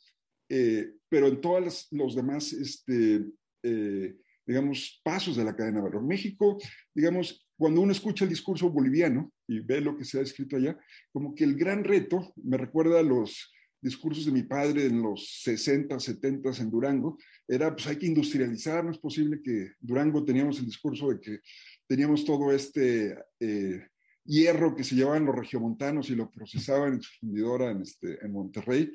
[0.48, 3.24] eh, pero en todos los demás, este,
[3.62, 6.04] eh, digamos, pasos de la cadena de valor.
[6.04, 6.58] México,
[6.94, 10.78] digamos, cuando uno escucha el discurso boliviano y ve lo que se ha escrito allá,
[11.12, 13.53] como que el gran reto, me recuerda a los
[13.84, 18.84] discursos de mi padre en los 60, 70 en Durango, era pues hay que industrializar,
[18.84, 21.40] no es posible que Durango teníamos el discurso de que
[21.86, 23.86] teníamos todo este eh,
[24.24, 28.32] hierro que se llevaban los regiomontanos y lo procesaban en su fundidora en, este, en
[28.32, 28.90] Monterrey,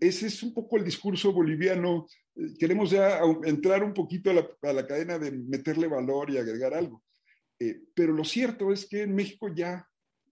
[0.00, 2.06] ese es un poco el discurso boliviano.
[2.36, 7.02] Eh, queremos ya entrar un poquito a la, cadena de meterle valor y agregar algo.
[7.58, 9.86] Eh, pero lo cierto es que en México ya,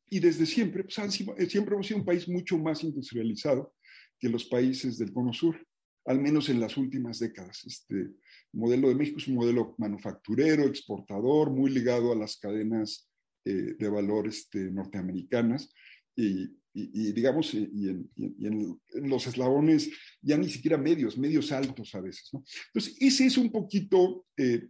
[0.09, 3.75] y desde siempre, pues eh, siempre hemos sido un país mucho más industrializado
[4.21, 5.67] que los países del Cono Sur,
[6.05, 7.65] al menos en las últimas décadas.
[7.67, 8.11] Este
[8.53, 13.09] modelo de México es un modelo manufacturero, exportador, muy ligado a las cadenas
[13.45, 15.73] de valor este, norteamericanas.
[16.15, 19.91] Y, y, digamos, y, en, los eslabones
[20.23, 22.29] ya ni siquiera medios, medios altos a veces.
[22.33, 22.45] ¿no?
[22.67, 24.69] Entonces, ese es un poquito eh,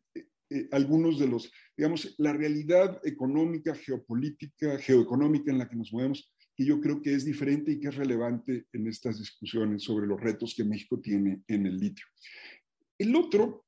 [0.50, 6.29] eh, algunos de los, digamos, la realidad económica, geopolítica, geoeconómica en la que nos movemos,
[6.60, 10.20] que yo creo que es diferente y que es relevante en estas discusiones sobre los
[10.20, 12.04] retos que México tiene en el litio.
[12.98, 13.64] El otro,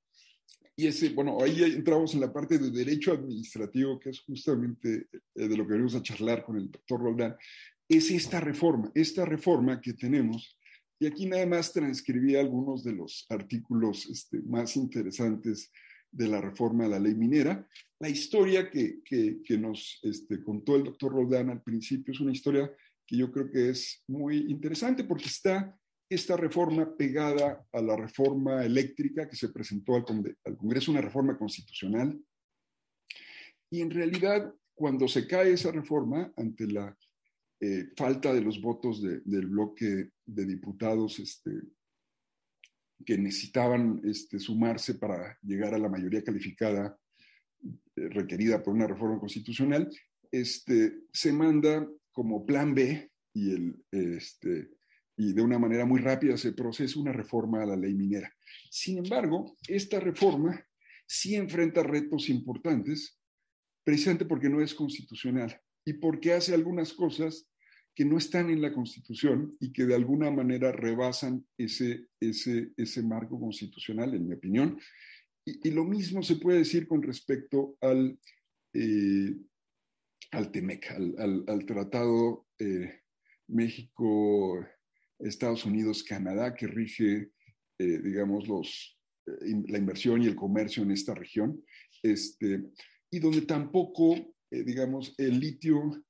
[0.76, 5.48] y ese, bueno, ahí entramos en la parte de derecho administrativo, que es justamente eh,
[5.48, 7.35] de lo que venimos a charlar con el doctor Roldán,
[7.88, 10.59] es esta reforma, esta reforma que tenemos.
[11.00, 15.72] Y aquí nada más transcribí algunos de los artículos este, más interesantes
[16.12, 17.66] de la reforma de la ley minera.
[17.98, 22.70] La historia que, que, nos este, contó el doctor Roldán al principio es una historia
[23.07, 25.77] que yo creo que es muy interesante porque está
[26.09, 30.05] esta reforma pegada a la reforma eléctrica que se presentó al,
[30.57, 32.20] Congreso, una reforma constitucional.
[33.70, 36.94] Y en realidad, cuando se cae esa reforma ante la
[37.61, 41.53] eh, falta de los votos del bloque de diputados este,
[43.04, 46.98] que necesitaban este, sumarse para llegar a la mayoría calificada
[47.62, 49.88] eh, requerida por una reforma constitucional,
[50.30, 53.10] este, se manda como plan B
[53.90, 54.70] este,
[55.16, 58.32] y de una manera muy rápida se procesa una reforma a la ley minera.
[58.70, 60.66] Sin embargo, esta reforma
[61.06, 63.18] sí enfrenta retos importantes,
[63.84, 67.46] precisamente porque no es constitucional y porque hace algunas cosas
[67.94, 73.02] que no están en la Constitución y que de alguna manera rebasan ese, ese, ese
[73.02, 74.81] marco constitucional, en mi opinión.
[75.44, 78.18] Y, lo mismo se puede decir con respecto al,
[78.74, 79.37] eh,
[80.31, 83.00] al TEMEC, al, al, Tratado eh,
[83.48, 84.64] México,
[85.18, 87.33] Estados Unidos, Canadá, que rige,
[87.78, 91.62] eh, digamos, los, la inversión y el comercio en esta región,
[92.02, 92.64] este,
[93.11, 96.02] y donde tampoco, digamos, el litio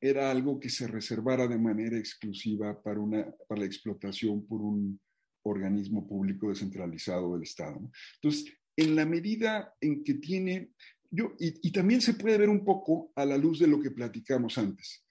[0.00, 5.00] era algo que se reservara de manera exclusiva para, una, para la explotación por un
[5.42, 7.80] organismo público descentralizado del Estado.
[8.22, 10.70] Entonces, en la medida en que tiene,
[11.10, 14.56] yo, y, también se puede ver un poco a la luz de lo que platicamos
[14.58, 15.04] antes,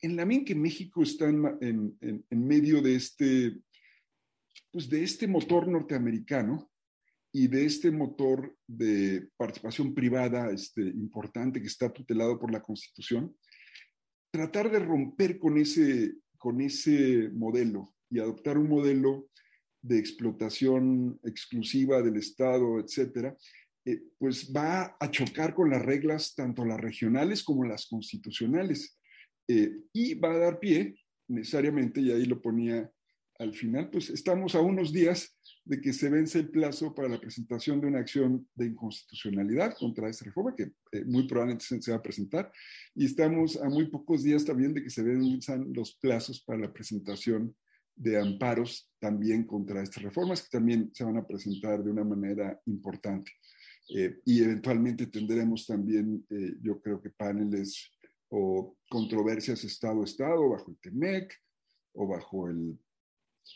[0.00, 3.60] en la medida en que México está en, en, medio de este,
[4.70, 6.70] pues de este motor norteamericano
[7.32, 13.36] y de este motor de participación privada este, importante que está tutelado por la Constitución,
[14.30, 19.28] tratar de romper con ese, con ese modelo y adoptar un modelo
[19.82, 23.36] de explotación exclusiva del Estado, etcétera,
[23.84, 28.98] eh, pues va a chocar con las reglas tanto las regionales como las constitucionales
[29.48, 30.96] eh, y va a dar pie
[31.28, 32.90] necesariamente, y ahí lo ponía
[33.38, 35.37] al final, pues estamos a unos días
[35.68, 40.08] de que se vence el plazo para la presentación de una acción de inconstitucionalidad contra
[40.08, 42.50] esta reforma, que eh, muy probablemente se, va a presentar,
[42.94, 46.72] y estamos a muy pocos días también de que se venzan los plazos para la
[46.72, 47.54] presentación
[47.94, 52.58] de amparos también contra estas reformas que también se van a presentar de una manera
[52.64, 53.30] importante.
[53.94, 57.92] Eh, y eventualmente tendremos también, eh, yo creo que paneles
[58.30, 61.34] o controversias Estado-Estado bajo el TEMEC
[61.92, 62.78] o bajo el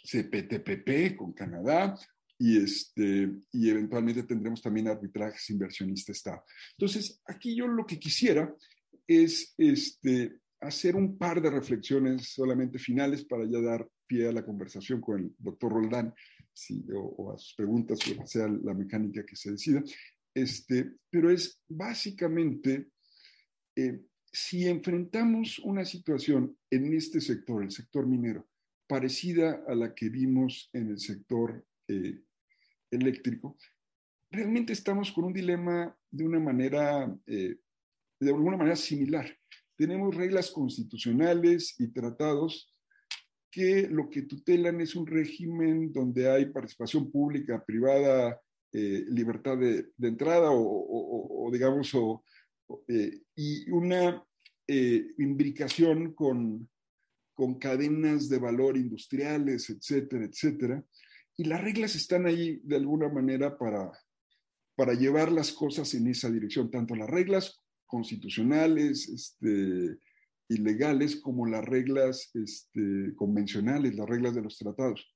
[0.04, 1.94] CPTPP con Canadá
[2.38, 6.42] y, este, y eventualmente tendremos también arbitrajes inversionista-Estado.
[6.76, 8.52] Entonces, aquí yo lo que quisiera
[9.06, 14.44] es este, hacer un par de reflexiones solamente finales para ya dar pie a la
[14.44, 16.14] conversación con el doctor Roldán
[16.94, 19.82] o, a sus preguntas, o sea la mecánica que se decida.
[20.34, 22.88] Este, pero es básicamente,
[23.76, 24.00] eh,
[24.32, 28.48] si enfrentamos una situación en este sector, el sector minero,
[28.92, 32.20] parecida a la que vimos en el sector eh,
[32.90, 33.56] eléctrico,
[34.30, 37.56] realmente estamos con un dilema de una manera, eh,
[38.20, 39.26] de alguna manera similar.
[39.78, 42.70] Tenemos reglas constitucionales y tratados
[43.50, 48.38] que lo que tutelan es un régimen donde hay participación pública, privada,
[48.74, 51.96] eh, libertad de, entrada o, digamos,
[53.36, 54.22] y una
[54.68, 56.68] imbricación con,
[57.34, 60.84] con cadenas de valor industriales, etcétera, etcétera.
[61.36, 63.90] Y las reglas están ahí de alguna manera para,
[64.76, 69.98] para llevar las cosas en esa dirección, tanto las reglas constitucionales este,
[70.48, 75.14] y legales como las reglas este, convencionales, las reglas de los tratados.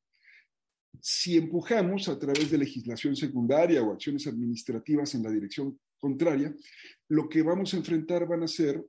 [1.01, 6.55] Si empujamos a través de legislación secundaria o acciones administrativas en la dirección contraria,
[7.09, 8.83] lo que vamos a enfrentar van a ser,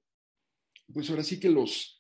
[0.94, 1.97] pues ahora sí que los,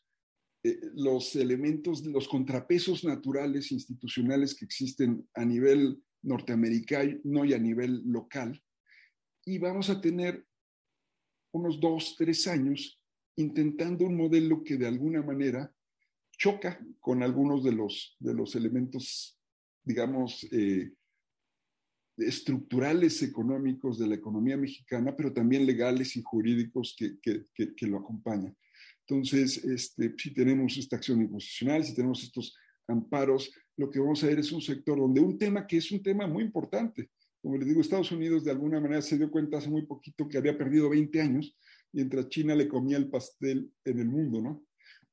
[0.69, 8.01] eh, los elementos, los contrapesos naturales institucionales que existen a nivel norteamericano y a nivel
[8.06, 8.62] local,
[9.45, 10.45] y vamos a tener
[11.53, 13.01] unos dos, tres años
[13.38, 15.71] intentando un modelo que de alguna manera
[16.38, 19.39] choca con algunos de los, de los elementos,
[19.84, 20.91] digamos, eh,
[22.17, 27.97] estructurales económicos de la economía mexicana, pero también legales y jurídicos que, que, que, lo
[27.97, 28.56] acompañan.
[29.08, 32.56] Entonces, este, si tenemos esta acción imposicional, si tenemos estos
[32.88, 36.04] amparos, lo que vamos a ver es un sector donde un tema que es un
[36.04, 37.10] tema muy importante,
[37.41, 40.38] como les digo, Estados Unidos de alguna manera se dio cuenta hace muy poquito que
[40.38, 41.56] había perdido 20 años
[41.93, 44.65] mientras China le comía el pastel en el mundo, ¿no?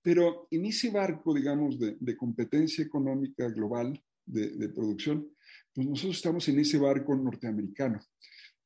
[0.03, 5.31] Pero en ese barco, digamos, de, competencia económica global, de, producción,
[5.73, 8.01] pues nosotros estamos en ese barco norteamericano.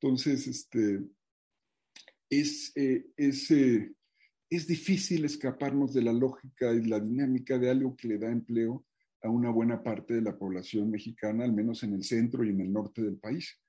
[0.01, 1.01] Entonces, este,
[2.29, 3.93] es, es, eh,
[4.49, 8.85] es difícil escaparnos de la lógica y la dinámica de algo que le da empleo
[9.21, 12.61] a una buena parte de la población mexicana, al menos en el centro y en
[12.61, 13.59] el norte del país,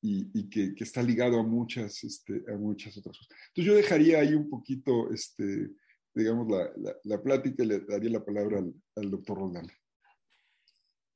[0.00, 3.36] y, que, está ligado a muchas, este, a muchas otras cosas.
[3.48, 5.70] Entonces yo dejaría ahí un poquito, este,
[6.14, 6.70] digamos, la,
[7.02, 8.62] la, plática y le daría la palabra
[8.96, 9.66] al, doctor Roldán.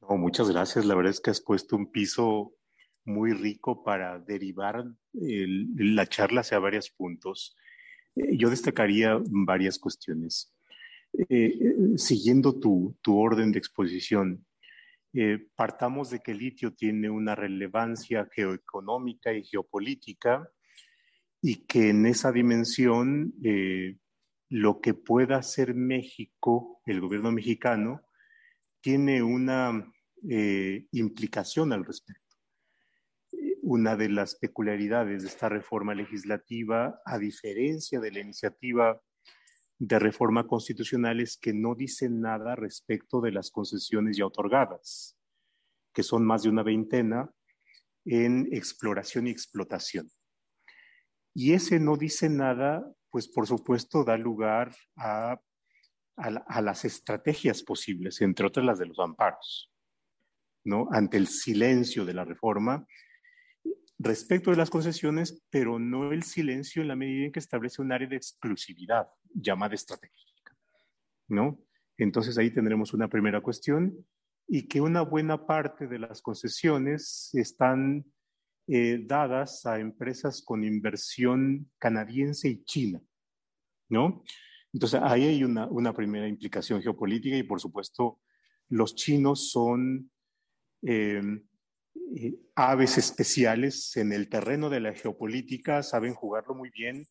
[0.01, 0.85] No, muchas gracias.
[0.85, 2.55] La verdad es que has puesto un piso
[3.05, 7.57] muy rico para derivar la charla hacia varios puntos.
[8.17, 10.53] Eh, yo destacaría varias cuestiones.
[11.13, 14.47] Eh, eh, siguiendo tu, tu, orden de exposición,
[15.55, 20.49] partamos de que el litio tiene una relevancia geoeconómica y geopolítica
[21.43, 23.35] y que en esa dimensión
[24.49, 28.01] lo que pueda hacer México, el gobierno mexicano,
[28.81, 29.87] tiene una
[30.93, 32.22] implicación al respecto.
[33.75, 39.01] Una de las peculiaridades de esta reforma legislativa, a diferencia de la iniciativa
[39.79, 45.17] de reforma constitucionales que no dicen nada respecto de las concesiones ya otorgadas,
[45.95, 47.33] que son más de una veintena
[48.05, 50.07] en exploración y explotación.
[51.33, 55.41] Y ese no dice nada, pues por supuesto da lugar a,
[56.17, 59.73] a, las estrategias posibles, entre otras las de los amparos,
[60.63, 60.89] ¿no?
[60.93, 62.87] Ante el silencio de la reforma
[64.03, 67.93] respecto de las concesiones, pero no el silencio en la medida en que establece un
[67.93, 70.57] área de exclusividad llamada estratégica,
[71.29, 71.61] ¿no?
[71.97, 74.07] Entonces ahí tendremos una primera cuestión
[74.49, 78.05] y que una buena parte de las concesiones están
[78.67, 83.01] eh, dadas a empresas con inversión canadiense y china,
[83.89, 84.25] ¿no?
[84.73, 88.21] Entonces ahí hay una, una primera implicación geopolítica y por supuesto
[88.69, 90.11] los chinos son...
[90.83, 91.43] Eh,
[92.55, 97.07] aves especiales en el terreno de la geopolítica, saben jugarlo muy bien.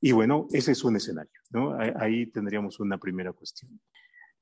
[0.00, 1.76] Y bueno, ese es un escenario, ¿no?
[1.96, 3.80] Ahí tendríamos una primera cuestión.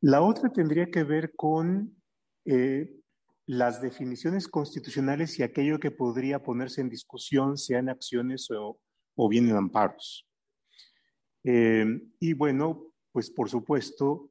[0.01, 1.97] La otra tendría que ver con
[2.45, 2.95] eh,
[3.47, 8.79] las definiciones constitucionales y aquello que podría ponerse en discusión, sean acciones o,
[9.17, 10.29] o bien en amparos.
[11.45, 14.31] Eh, y bueno, pues por supuesto,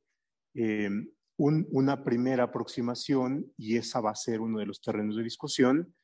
[1.38, 5.96] una primera aproximación, y esa va a ser uno de los terrenos de discusión,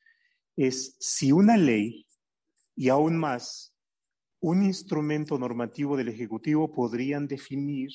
[0.55, 2.05] es si una ley
[2.75, 3.75] y aún más
[4.39, 7.89] un instrumento normativo del Ejecutivo podrían definir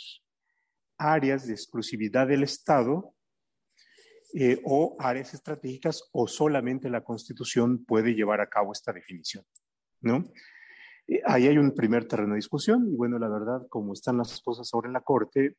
[0.96, 3.14] áreas de exclusividad del Estado
[4.34, 9.44] eh, o áreas estratégicas o solamente la Constitución puede llevar a cabo esta definición,
[10.00, 10.24] ¿no?
[11.06, 14.40] Eh, ahí hay un primer terreno de discusión y bueno, la verdad, como están las
[14.40, 15.56] cosas ahora en la Corte,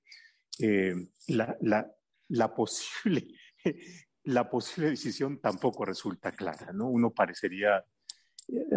[0.60, 0.96] eh,
[1.28, 3.28] la, posible,
[4.24, 6.90] la posible decisión tampoco resulta clara, ¿no?
[6.90, 7.84] Uno parecería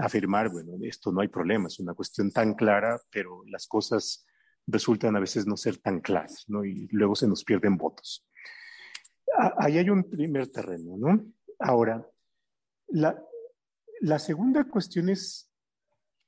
[0.00, 4.26] afirmar, bueno, esto no hay problema, es una cuestión tan clara, pero las cosas
[4.66, 6.64] resultan a veces no ser tan claras, ¿no?
[6.64, 8.26] Y luego se nos pierden votos.
[9.56, 11.24] Ahí hay un primer terreno, ¿no?
[11.58, 12.06] Ahora,
[12.88, 13.20] la,
[14.00, 15.50] la segunda cuestión es,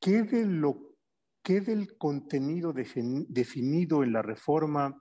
[0.00, 0.96] ¿qué, de lo,
[1.42, 5.00] qué del contenido definido en la reforma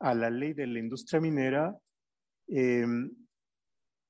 [0.00, 1.76] a la ley de la industria minera
[2.46, 3.10] em,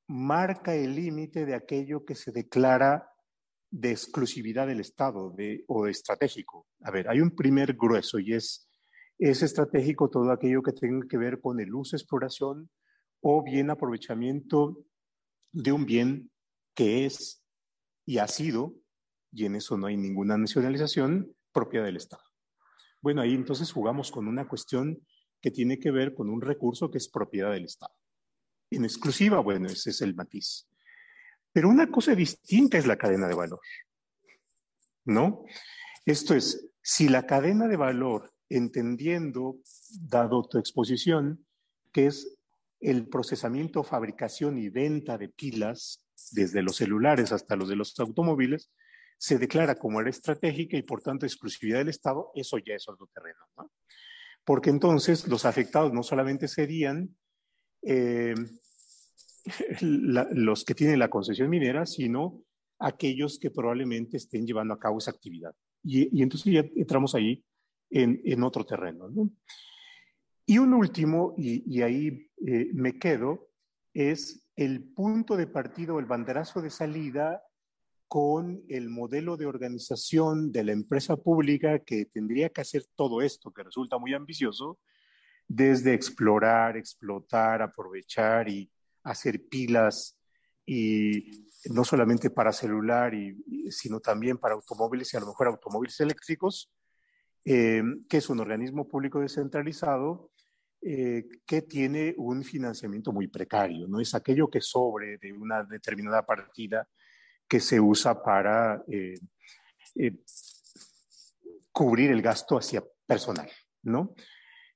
[0.09, 3.11] marca el límite de aquello que se declara
[3.71, 5.35] de exclusividad del Estado
[5.67, 6.67] o estratégico.
[6.83, 8.69] A ver, hay un primer grueso y es,
[9.19, 12.71] es estratégico todo aquello que tenga que ver con el uso, exploración
[13.21, 14.85] o bien aprovechamiento
[15.53, 16.31] de un bien
[16.75, 17.43] que es
[18.07, 18.75] y ha sido,
[19.33, 22.23] y en eso no hay ninguna nacionalización, propia del Estado.
[23.03, 24.99] Bueno, ahí entonces jugamos con una cuestión
[25.41, 27.95] que tiene que ver con un recurso que es propiedad del Estado.
[28.71, 30.69] En exclusiva, bueno, ese es el matiz.
[31.53, 33.61] Pero una cosa distinta es la cadena de valor,
[35.05, 35.45] ¿no?
[36.05, 39.59] Esto es, si la cadena de valor, entendiendo,
[40.01, 41.47] dado tu exposición,
[41.93, 42.37] que es
[42.81, 48.71] el procesamiento, fabricación y venta de pilas, desde los celulares hasta los de los automóviles,
[49.17, 53.09] se declara como área estratégica y por tanto exclusividad del Estado, eso ya es otro
[53.13, 53.71] terreno, ¿no?
[54.49, 57.15] Porque entonces los afectados no solamente serían
[57.83, 58.35] eh,
[59.83, 62.43] los que tienen la concesión minera, sino
[62.79, 65.55] aquellos que probablemente estén llevando a cabo esa actividad.
[65.85, 67.45] Y, entonces ya entramos ahí
[67.91, 69.11] en, otro terreno.
[70.47, 73.51] Y un último, y, ahí eh, me quedo,
[73.93, 77.43] es el punto de partida o el banderazo de salida
[78.09, 83.53] con el modelo de organización de la empresa pública que tendría que hacer todo esto,
[83.53, 84.79] que resulta muy ambicioso,
[85.47, 88.71] desde explorar, explotar, aprovechar y,
[89.09, 90.17] hacer pilas
[90.67, 93.37] y no solamente para celular, y,
[93.71, 96.71] sino también para automóviles y a lo mejor automóviles eléctricos,
[97.45, 100.31] eh, que es un organismo público descentralizado
[100.83, 106.25] eh, que tiene un financiamiento muy precario, no es aquello que sobre de una determinada
[106.25, 106.87] partida
[107.49, 109.19] que se usa para eh,
[111.73, 113.51] cubrir el gasto hacia personal,
[113.83, 114.15] ¿no?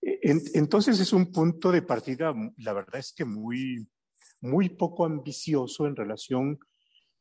[0.05, 3.87] entonces es un punto de partida, la verdad es que muy,
[4.41, 6.59] muy poco ambicioso en relación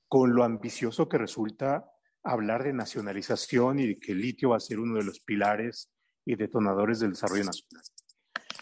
[0.08, 1.86] con lo ambicioso que resulta
[2.24, 5.92] hablar de nacionalización y de que el litio va a ser uno de los pilares
[6.26, 7.84] y detonadores del desarrollo nacional.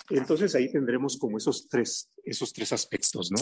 [0.09, 3.39] Entonces ahí tendremos como esos tres, esos tres aspectos, ¿no?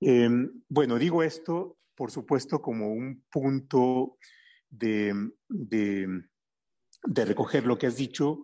[0.00, 4.18] Em, bueno, digo esto, por supuesto, como un punto
[4.68, 5.14] de,
[5.48, 6.06] de,
[7.04, 8.40] de recoger lo que has dicho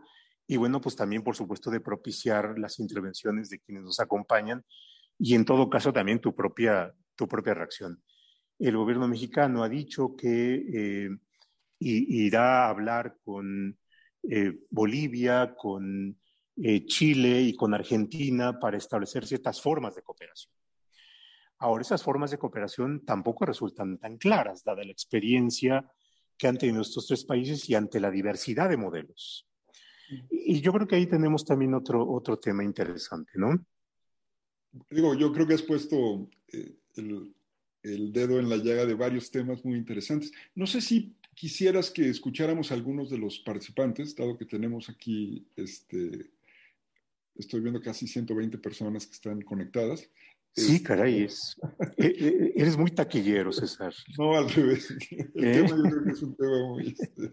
[0.50, 4.64] y bueno, pues también, por supuesto, de propiciar las intervenciones de quienes nos acompañan
[5.16, 8.02] y en todo caso también tu propia, tu propia reacción.
[8.58, 11.10] El gobierno mexicano ha dicho que eh,
[11.78, 13.78] irá a hablar con
[14.24, 16.18] eh, Bolivia, con
[16.56, 20.52] eh, Chile y con Argentina para establecer ciertas formas de cooperación.
[21.60, 25.86] Ahora, esas formas de cooperación tampoco resultan tan claras, dada la experiencia
[26.38, 29.46] que han tenido estos tres países y ante la diversidad de modelos.
[30.30, 33.62] Y yo creo que ahí tenemos también otro, otro tema interesante, ¿no?
[34.88, 37.34] Digo, yo creo que has puesto eh, el,
[37.82, 40.32] el, dedo en la llaga de varios temas muy interesantes.
[40.54, 45.46] No sé si quisieras que escucháramos a algunos de los participantes, dado que tenemos aquí,
[45.56, 46.30] este,
[47.34, 50.08] estoy viendo casi 120 personas que están conectadas.
[50.54, 51.56] Sí, este, caray, es,
[51.96, 53.94] e, e, eres muy taquillero, César.
[54.18, 54.90] No, al revés.
[55.34, 55.52] El ¿Eh?
[55.62, 56.88] tema yo creo que es un tema muy...
[56.88, 57.32] Este,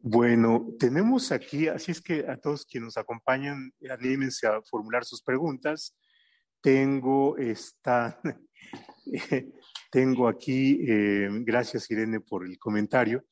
[0.00, 5.22] bueno, tenemos aquí, así es que a todos quienes nos acompañan, anímense a formular sus
[5.22, 5.96] preguntas.
[6.60, 8.20] Tengo esta,
[9.90, 13.24] tengo aquí, eh, gracias Irene por el comentario.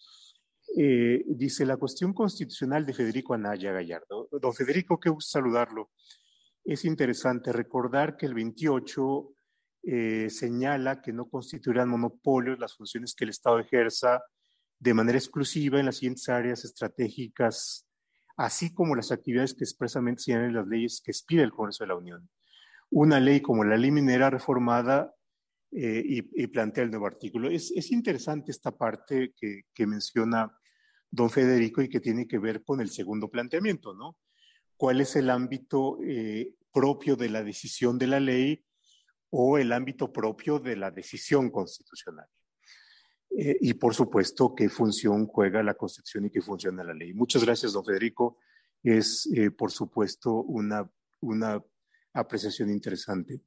[0.76, 4.28] Eh, dice la cuestión constitucional de Federico Anaya Gallardo.
[4.32, 5.90] Don Federico, qué gusto saludarlo.
[6.66, 9.34] Es interesante recordar que el 28
[9.84, 14.22] eh, señala que no constituirán monopolios las funciones que el Estado ejerza
[14.78, 17.86] de manera exclusiva en las siguientes áreas estratégicas
[18.36, 21.96] así como las actividades que expresamente señalan las leyes que expide el Congreso de la
[21.96, 22.28] Unión.
[22.90, 25.14] Una ley como la ley minera reformada
[25.72, 27.50] eh, y, plantea el nuevo artículo.
[27.50, 30.56] Es, interesante esta parte que, menciona
[31.10, 34.16] don Federico y que tiene que ver con el segundo planteamiento, ¿no?
[34.76, 38.64] ¿Cuál es el ámbito eh, propio de la decisión de la ley
[39.30, 42.26] o el ámbito propio de la decisión constitucional?
[43.30, 47.12] Eh, y por supuesto, qué función juega la Constitución y qué funciona la ley.
[47.14, 48.38] Muchas gracias, don Federico.
[48.82, 50.88] Es, por supuesto, una,
[51.20, 51.60] una
[52.12, 53.40] apreciación interesante.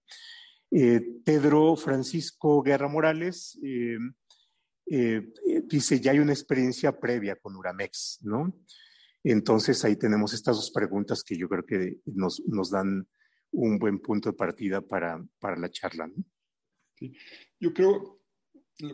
[0.72, 3.98] Eh, Pedro Francisco Guerra Morales eh,
[4.86, 5.22] eh,
[5.66, 8.54] dice, ya hay una experiencia previa con Uramex, ¿no?
[9.32, 13.08] Entonces ahí tenemos estas dos preguntas que yo creo que nos, nos dan
[13.52, 16.08] un buen punto de partida para, para la charla.
[16.08, 16.16] ¿no?
[16.98, 17.14] Sí.
[17.60, 18.24] Yo creo,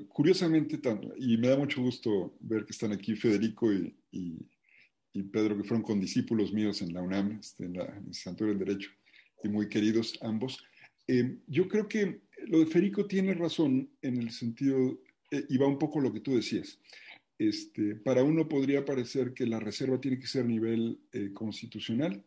[0.10, 0.80] curiosamente,
[1.18, 5.84] y me da mucho gusto ver que están aquí Federico y, y, Pedro, que fueron
[5.84, 8.92] condiscípulos míos en la UNAM, este, en la Licenciatura del Derecho,
[9.42, 10.62] y muy queridos ambos.
[11.08, 15.00] Eh, yo creo que lo de Federico tiene razón en el sentido,
[15.32, 16.78] eh, y va un poco lo que tú decías.
[17.38, 22.24] Este, para uno podría parecer que la reserva tiene que ser a nivel eh, constitucional,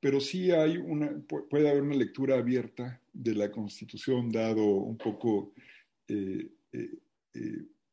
[0.00, 1.10] pero sí hay una,
[1.48, 5.52] puede haber una lectura abierta de la Constitución, dado un poco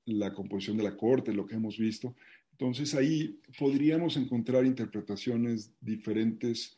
[0.05, 2.15] la composición de la Corte, lo que hemos visto.
[2.51, 6.75] Entonces ahí podríamos encontrar interpretaciones diferentes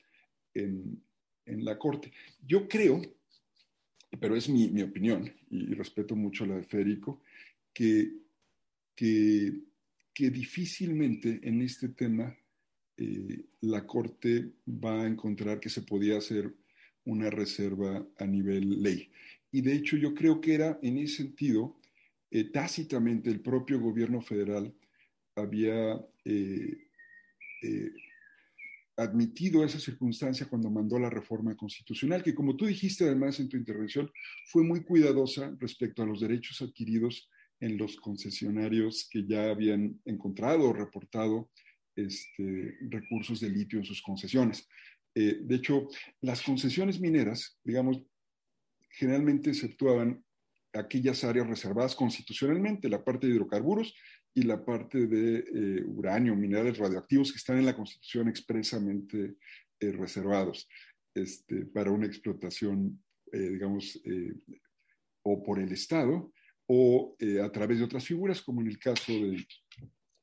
[0.54, 1.02] en,
[1.46, 2.12] en la Corte.
[2.46, 3.02] Yo creo
[4.20, 7.22] pero es mi, mi opinión y, respeto mucho la de Federico,
[7.74, 8.12] que,
[8.96, 9.54] que,
[10.14, 12.36] que difícilmente en este tema
[12.98, 16.54] eh, la Corte va a encontrar que se podía hacer
[17.06, 19.12] una reserva a nivel ley.
[19.52, 21.78] Y de hecho yo creo que era en ese sentido,
[22.30, 24.74] eh, tácitamente el propio gobierno federal
[25.36, 26.78] había eh,
[28.98, 33.58] admitido esa circunstancia cuando mandó la reforma constitucional, que como tú dijiste además en tu
[33.58, 34.12] intervención,
[34.46, 37.30] fue muy cuidadosa respecto a los derechos adquiridos
[37.62, 41.50] en los concesionarios que ya habían encontrado o reportado
[41.96, 44.68] este, recursos de litio en sus concesiones.
[45.16, 45.88] Eh, de hecho,
[46.22, 48.02] las concesiones mineras, digamos,
[48.90, 50.24] generalmente exceptuaban
[50.74, 53.94] aquellas áreas reservadas constitucionalmente, la parte de hidrocarburos
[54.34, 59.36] y la parte de eh, uranio, minerales radioactivos que están en la Constitución expresamente
[59.80, 60.68] eh, reservados
[61.14, 63.04] este, para una explotación,
[63.34, 64.02] eh, digamos,
[65.24, 66.32] o por el Estado
[66.74, 69.46] o a través de otras figuras, como en el caso de,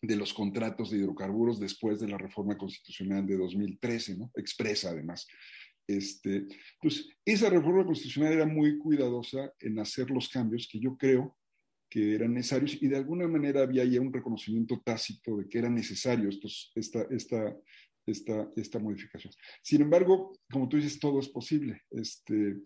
[0.00, 4.30] de, los contratos de hidrocarburos después de la reforma constitucional de 2013, ¿no?
[4.34, 5.26] expresa además.
[5.86, 6.46] Este,
[6.80, 11.36] pues esa reforma constitucional era muy cuidadosa en hacer los cambios que yo creo
[11.90, 15.68] que eran necesarios y de alguna manera había ya un reconocimiento tácito de que era
[15.68, 17.54] necesario estos, esta, esta,
[18.06, 19.34] esta, esta modificación.
[19.62, 21.82] Sin embargo, como tú dices, todo es posible.
[21.90, 22.56] Este,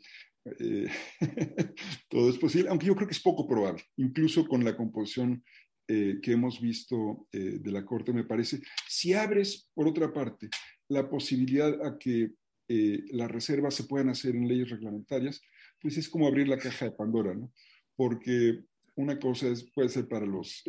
[0.44, 0.88] eh,
[2.08, 5.44] todo es posible, aunque yo creo que es poco probable, incluso con la composición
[5.88, 8.60] eh, que hemos visto eh, de la Corte, me parece.
[8.88, 10.48] Si abres, por otra parte,
[10.88, 12.32] la posibilidad a que
[12.68, 15.42] las reservas se puedan hacer en leyes reglamentarias,
[15.78, 17.52] pues es como abrir la caja de Pandora, ¿no?
[17.94, 18.60] Porque
[18.96, 20.62] una cosa es, puede ser para los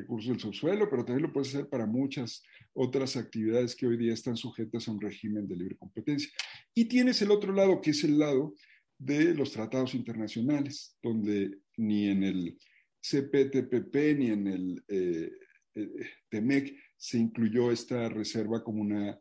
[0.00, 2.42] recursos del subsuelo, pero también lo puede ser para muchas
[2.72, 6.30] otras actividades que hoy día están sujetas a un régimen de libre competencia.
[6.74, 8.54] Y tienes el otro lado, que es el lado
[8.98, 12.58] de los tratados internacionales, donde ni en el
[13.00, 15.30] CPTPP ni en el eh,
[16.28, 19.18] TEMEC se incluyó esta reserva como una,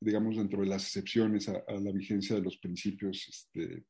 [0.00, 3.84] digamos, dentro de las excepciones a, la vigencia de los principios este,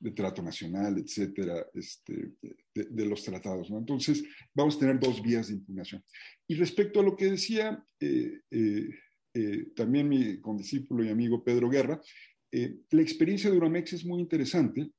[0.00, 2.32] de trato nacional, etcétera, este,
[2.74, 3.70] de, los tratados.
[3.70, 3.78] ¿no?
[3.78, 4.22] Entonces,
[4.54, 6.04] vamos a tener dos vías de impugnación.
[6.46, 8.88] Y respecto a lo que decía eh, eh,
[9.34, 12.00] eh, también mi condiscípulo y amigo Pedro Guerra,
[12.50, 14.90] la experiencia de Uramex es muy interesante.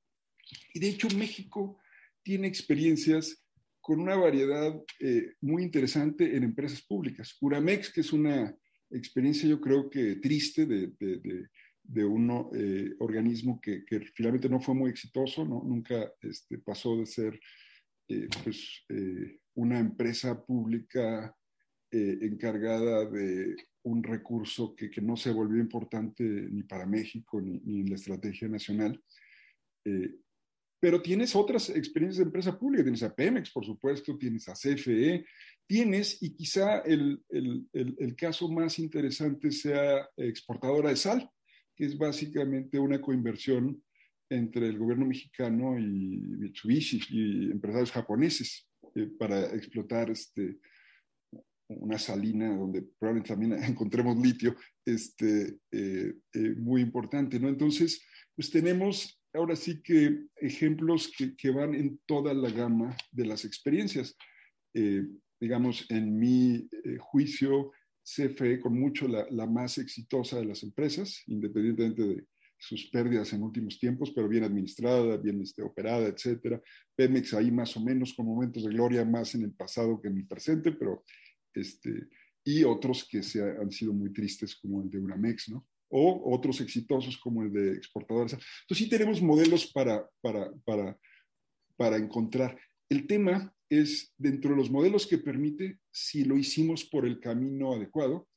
[0.72, 1.80] Y de hecho, México
[2.22, 3.44] tiene experiencias
[3.82, 4.80] con una variedad
[5.42, 7.36] muy interesante en empresas públicas.
[7.42, 8.56] Uramex, que es una
[8.92, 11.50] experiencia yo creo que triste de, de de
[11.96, 13.84] un eh, organismo que,
[14.14, 15.64] finalmente no fue muy exitoso, ¿no?
[15.64, 17.40] nunca este, pasó de ser
[18.08, 21.36] eh, pues, eh, una empresa pública
[21.92, 27.90] encargada de un recurso que, no se volvió importante ni para México ni, ni en
[27.90, 29.04] la estrategia nacional.
[30.80, 35.26] pero tienes otras experiencias de empresa pública, tienes a Pemex, por supuesto, tienes a CFE,
[35.66, 41.32] tienes, y quizá el, el, el caso más interesante sea exportadora de sal,
[41.80, 43.82] que es básicamente una coinversión
[44.30, 50.60] entre el gobierno mexicano y Mitsubishi y empresarios japoneses eh, para explotar este,
[51.70, 54.56] una salina donde probablemente también encontremos litio,
[54.86, 57.48] este, eh, eh, muy importante, ¿no?
[57.48, 58.04] Entonces,
[58.36, 63.46] pues tenemos ahora sí que ejemplos que, que van en toda la gama de las
[63.46, 64.18] experiencias.
[64.74, 65.04] Eh,
[65.40, 66.68] digamos, en mi
[67.00, 67.72] juicio,
[68.16, 72.26] CFE con mucho la, más exitosa de las empresas, independientemente de
[72.58, 76.62] sus pérdidas en últimos tiempos, pero bien administrada, bien este, operada, etcétera.
[76.96, 80.18] Pemex ahí más o menos con momentos de gloria más en el pasado que en
[80.18, 81.04] el presente, pero
[81.54, 82.08] este,
[82.44, 85.68] y otros que se han sido muy tristes como el de Uramex, ¿no?
[85.90, 88.34] O otros exitosos como el de exportadores.
[88.34, 90.98] Entonces sí tenemos modelos para, para, para,
[91.78, 92.60] para encontrar.
[92.90, 97.74] El tema es dentro de los modelos que permite si lo hicimos por el camino
[97.74, 98.28] adecuado.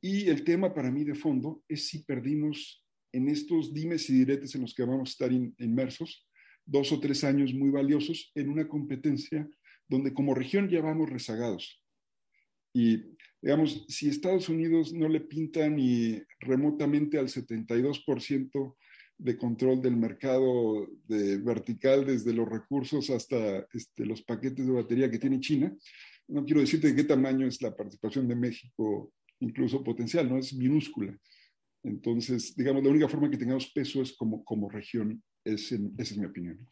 [0.00, 4.54] Y el tema para mí de fondo es si perdimos en estos dimes y diretes
[4.54, 6.28] en los que vamos a estar inmersos
[6.64, 9.48] dos o tres años muy valiosos en una competencia
[9.88, 11.82] donde como región ya vamos rezagados.
[12.74, 18.76] Y digamos, si Estados Unidos no le pinta ni remotamente al 72%
[19.18, 25.18] de control del mercado vertical desde los recursos hasta este, los paquetes de batería que
[25.18, 25.76] tiene China,
[26.28, 30.54] no quiero decirte de qué tamaño es la participación de México, incluso potencial, no es
[30.54, 31.16] minúscula.
[31.82, 36.18] Entonces, digamos, la única forma que tengamos peso es como, como región, es esa es
[36.18, 36.68] mi opinión.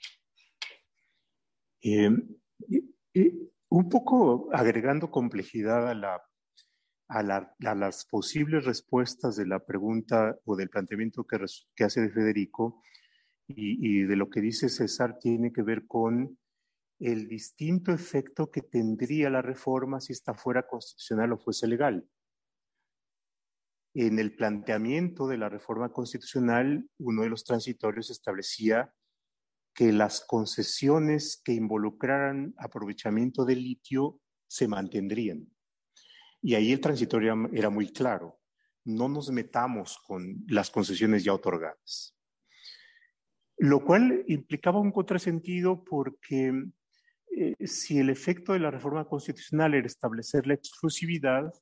[1.83, 2.11] Eh,
[3.71, 6.23] un poco agregando complejidad a, la,
[7.09, 7.23] a,
[7.75, 12.83] las posibles respuestas de la pregunta o del planteamiento que, hace de Federico
[13.47, 16.39] y, de lo que dice César tiene que ver con
[16.99, 22.09] el distinto efecto que tendría la reforma si esta fuera constitucional o fuese legal.
[23.95, 28.93] En el planteamiento de la reforma constitucional, uno de los transitorios establecía
[29.75, 35.56] que las concesiones que involucraran aprovechamiento del litio se mantendrían.
[36.47, 38.39] Y ahí el transitorio era muy claro.
[38.85, 42.17] No nos metamos con las concesiones ya otorgadas.
[43.59, 46.53] Lo cual implicaba un contrasentido porque
[47.37, 51.53] eh, si el efecto de la reforma constitucional era establecer la exclusividad,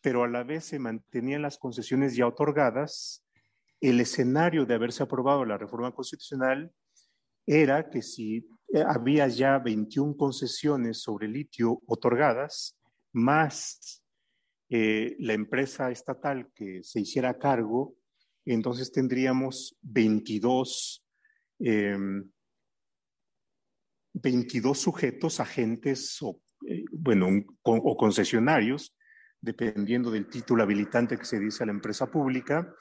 [0.00, 3.24] pero a la vez se mantenían las concesiones ya otorgadas,
[3.80, 6.72] el escenario de haberse aprobado la reforma constitucional
[7.46, 8.38] era que si
[8.74, 12.76] eh, había ya 21 concesiones sobre litio otorgadas,
[13.12, 14.02] más
[14.70, 17.96] eh, la empresa estatal que se hiciera cargo,
[18.44, 21.04] entonces tendríamos 22,
[21.58, 22.28] 22
[24.14, 27.28] em, sujetos, agentes o, eh, bueno,
[27.62, 28.94] o concesionarios,
[29.40, 32.74] dependiendo del título habilitante que se dice a la empresa pública,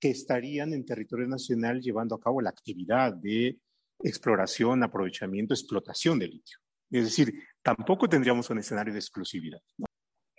[0.00, 3.58] que estarían en territorio nacional llevando a cabo la actividad de
[4.02, 6.58] exploración, aprovechamiento, explotación de litio.
[6.90, 9.60] Es decir, tampoco tendríamos un escenario de exclusividad.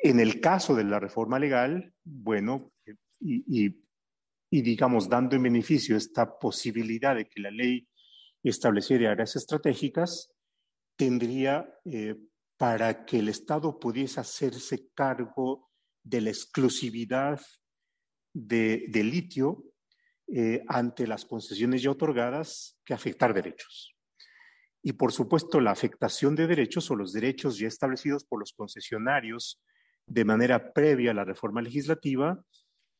[0.05, 2.71] En el caso de la reforma legal, bueno,
[3.19, 3.75] y,
[4.51, 7.87] y, digamos, dando en beneficio esta posibilidad de que la ley
[8.43, 10.31] estableciera áreas estratégicas,
[10.95, 12.17] tendría eh,
[12.55, 15.71] para que el Estado pudiese hacerse cargo
[16.03, 17.41] de la exclusividad
[18.31, 19.63] de, de litio
[20.27, 23.95] eh, ante las concesiones ya otorgadas que afectar derechos.
[24.83, 29.59] Y por supuesto, la afectación de derechos o los derechos ya establecidos por los concesionarios
[30.07, 32.43] de manera previa a la reforma legislativa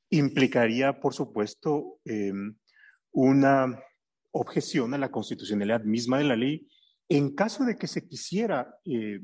[0.10, 2.56] implicaría, por supuesto, em,
[3.12, 3.80] una
[4.32, 6.68] objeción a la constitucionalidad misma de la ley
[7.08, 9.22] en caso de que se quisiera eh,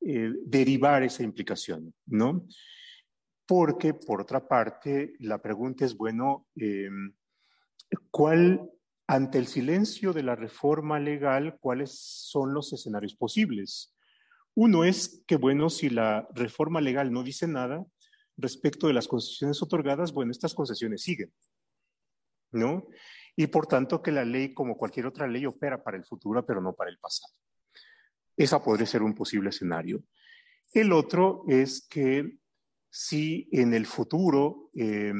[0.00, 2.46] eh, derivar esa implicación, ¿no?
[3.46, 7.12] Porque, por otra parte, la pregunta es, bueno, em,
[8.10, 8.70] ¿Cuál,
[9.06, 13.94] ante el silencio de la reforma legal, cuáles son los escenarios posibles?
[14.54, 17.84] Uno es que, bueno, si la reforma legal no dice nada
[18.36, 21.32] respecto de las concesiones otorgadas, bueno, estas concesiones siguen,
[22.52, 22.86] ¿no?
[23.36, 26.60] Y por tanto que la ley, como cualquier otra ley, opera para el futuro, pero
[26.60, 27.32] no para el pasado.
[28.36, 30.02] Esa podría ser un posible escenario.
[30.72, 32.38] El otro es que
[32.90, 35.12] si en el futuro eh,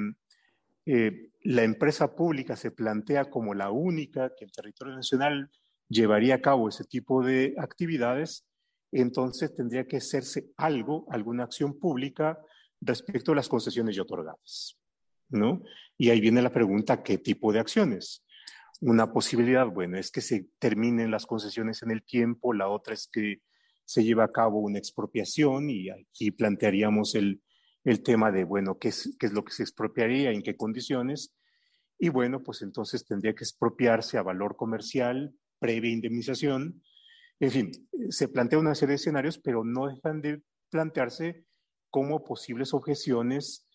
[0.87, 5.51] eh, la empresa pública se plantea como la única que el territorio nacional
[5.89, 8.50] llevaría a cabo ese tipo de actividades,
[8.93, 12.39] entonces tendría que hacerse algo, alguna acción pública
[12.81, 14.79] respecto a las concesiones ya otorgadas,
[15.29, 15.63] ¿no?
[15.97, 18.25] Y ahí viene la pregunta, ¿qué tipo de acciones?
[18.81, 23.09] Una posibilidad, bueno, es que se terminen las concesiones en el tiempo, la otra es
[23.13, 23.43] que
[23.85, 27.43] se lleve a cabo una expropiación y aquí plantearíamos el,
[27.85, 31.35] el tema de, bueno, ¿qué es, qué es lo que se expropiaría, en qué condiciones.
[31.99, 36.83] Y bueno, pues entonces tendría que expropiarse a valor comercial, previa indemnización.
[37.41, 37.73] En fin,
[38.11, 41.45] se plantea una serie de escenarios, pero no dejan de plantearse
[41.91, 43.67] como posibles objeciones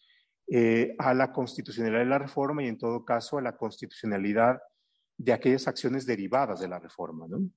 [0.47, 4.59] eh, a la constitucionalidad de la reforma y en todo caso a la constitucionalidad
[5.18, 7.28] de aquellas acciones derivadas de la reforma.
[7.28, 7.49] ¿no?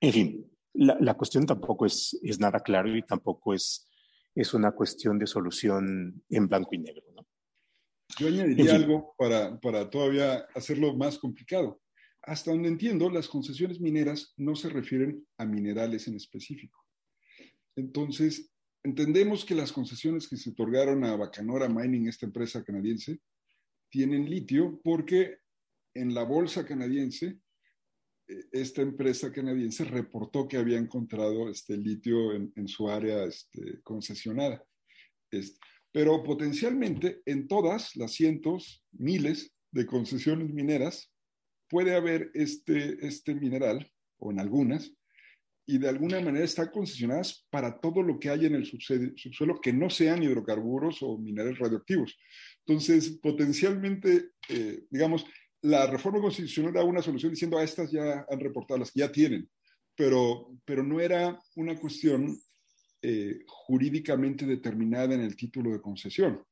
[0.00, 3.88] En fin, la, la cuestión tampoco es, es, nada claro y tampoco es,
[4.34, 7.02] es una cuestión de solución en blanco y negro.
[7.16, 7.26] ¿no?
[8.18, 11.80] Yo añadiría algo para, para todavía hacerlo más complicado.
[12.26, 16.82] Hasta donde entiendo, las concesiones mineras no se refieren a minerales en específico.
[17.76, 18.50] Entonces,
[18.82, 23.20] entendemos que las concesiones que se otorgaron a Bacanora Mining, esta empresa canadiense,
[23.90, 25.38] tienen litio porque
[25.92, 27.38] en la bolsa canadiense,
[28.26, 34.64] eh, esta empresa canadiense reportó que había encontrado este litio en, su área este, concesionada.
[35.92, 41.13] Pero potencialmente en todas las cientos, miles de concesiones mineras
[41.68, 44.92] puede haber este, este mineral, o en algunas,
[45.66, 49.72] y de alguna manera están concesionadas para todo lo que hay en el subsuelo que
[49.72, 52.18] no sean hidrocarburos o minerales radioactivos.
[52.66, 55.24] Entonces, potencialmente, eh, digamos,
[55.62, 59.00] la reforma constitucional da una solución diciendo a ah, estas ya han reportado, las que
[59.00, 59.48] ya tienen,
[59.96, 62.38] pero, pero no era una cuestión
[63.00, 66.42] eh, jurídicamente determinada en el título de concesión.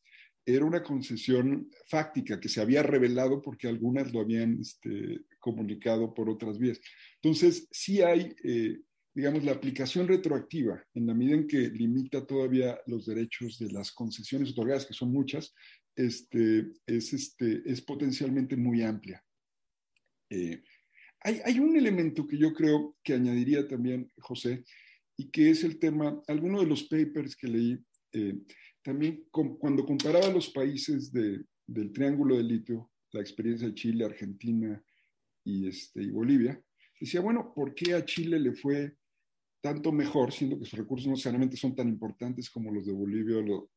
[0.44, 6.28] Era una concesión fáctica que se había revelado porque algunas lo habían este, comunicado por
[6.28, 6.80] otras vías.
[7.20, 8.80] Entonces, sí hay eh,
[9.14, 13.92] digamos, la aplicación retroactiva, en la medida en que limita todavía los derechos de las
[13.92, 15.54] concesiones otorgadas, que son muchas,
[15.94, 19.22] este, es, este, es potencialmente muy amplia.
[20.30, 20.62] Eh,
[21.20, 24.64] hay, hay, un elemento que yo creo que añadiría también, José,
[25.16, 27.78] y que es el tema, alguno de los papers que leí,
[28.12, 28.34] eh,
[28.82, 34.82] también cuando comparaba los países de, del Triángulo del Litio, la experiencia de Chile, Argentina
[35.44, 36.60] y, este, y Bolivia,
[37.00, 38.96] decía, bueno, ¿por qué a Chile le fue
[39.60, 43.36] tanto mejor, siendo que sus recursos no necesariamente son tan importantes como los de Bolivia,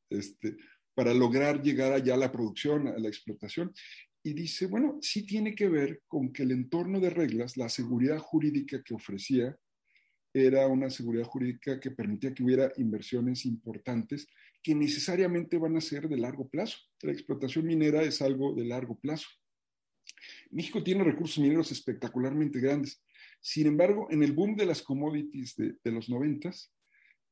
[0.10, 0.58] este,
[0.96, 3.72] para lograr llegar allá a la producción, a la explotación.
[4.24, 8.18] Y dice, bueno, sí tiene que ver con que el entorno de reglas, la seguridad
[8.18, 9.56] jurídica que ofrecía,
[10.34, 14.28] era una seguridad jurídica que permitía que hubiera inversiones importantes
[14.66, 16.80] que necesariamente van a ser de largo plazo.
[17.04, 19.28] La explotación minera es algo de largo plazo.
[20.50, 23.00] México tiene recursos mineros espectacularmente grandes.
[23.40, 26.74] Sin embargo, en el boom de las commodities de, los noventas,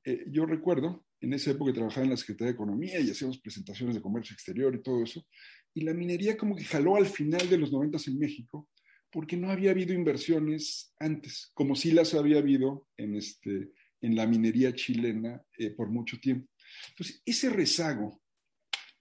[0.05, 3.95] eh, yo recuerdo, en esa época trabajaba en la Secretaría de Economía y hacíamos presentaciones
[3.95, 5.25] de comercio exterior y todo eso,
[5.73, 8.69] y la minería como que jaló al final de los noventas en México,
[9.11, 13.71] porque no había habido inversiones antes, como sí las había habido en, este,
[14.01, 16.52] en la minería chilena eh, por mucho tiempo.
[16.89, 18.21] Entonces, ese rezago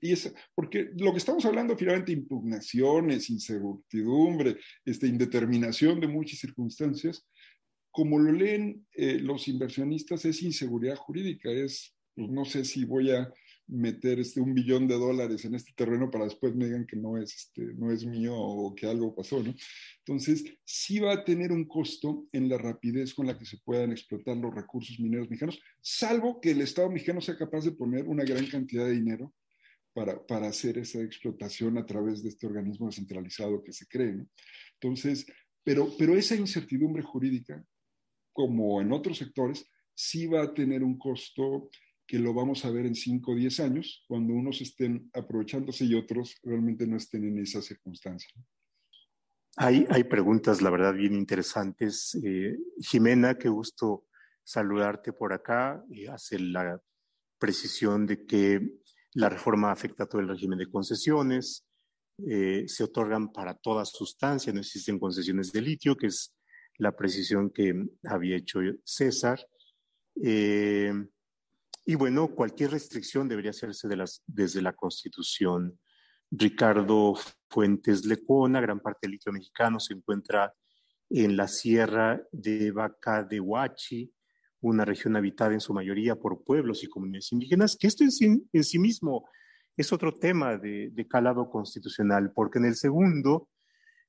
[0.03, 0.13] y
[0.57, 7.25] porque lo que estamos hablando finalmente, impugnaciones, incertidumbre, este, indeterminación de muchas circunstancias,
[7.93, 13.13] como lo leen eh, los inversionistas, es inseguridad jurídica, es, pues, no sé si voy
[13.13, 13.33] a
[13.73, 17.17] meter este, un billón de dólares en este terreno para después me digan que no
[17.17, 19.55] es, este, no es mío o que algo pasó, ¿no?
[19.99, 23.93] Entonces, sí va a tener un costo en la rapidez con la que se puedan
[23.93, 28.25] explotar los recursos mineros mexicanos, salvo que el Estado mexicano sea capaz de poner una
[28.25, 29.35] gran cantidad de dinero
[29.95, 34.25] para, para, hacer esa explotación a través de este organismo descentralizado que se cree.
[34.81, 35.27] Entonces,
[35.65, 37.65] pero, pero esa incertidumbre jurídica,
[38.33, 41.71] como en otros sectores, sí va a tener un costo
[42.13, 45.95] que lo vamos a ver en 5 o 10 años, cuando unos estén aprovechándose y
[45.95, 48.31] otros realmente no estén en esa circunstancia.
[49.57, 52.15] Hay, hay preguntas, la verdad, bien interesantes.
[52.23, 54.05] Eh, Jimena, qué gusto
[54.45, 55.83] saludarte por acá.
[55.89, 56.79] y hace la
[57.39, 58.61] precisión de que
[59.15, 61.67] la reforma afecta a todo el régimen de concesiones,
[62.29, 66.37] eh, se otorgan para toda sustancia, no existen concesiones de litio, que es
[66.77, 67.73] la precisión que
[68.05, 69.41] había hecho César.
[70.23, 70.93] Eh,
[71.85, 73.89] y bueno, cualquier restricción debería hacerse
[74.27, 75.79] desde la Constitución.
[76.31, 77.15] Ricardo
[77.49, 80.55] Fuentes Lecona, gran parte del litio mexicano se encuentra
[81.11, 84.11] en la sierra de Vaca de Huachi,
[84.61, 88.13] una región habitada en su mayoría por pueblos y comunidades indígenas, que esto en
[88.65, 89.29] sí, mismo
[89.77, 93.49] es otro tema de, de, calado constitucional, porque en el segundo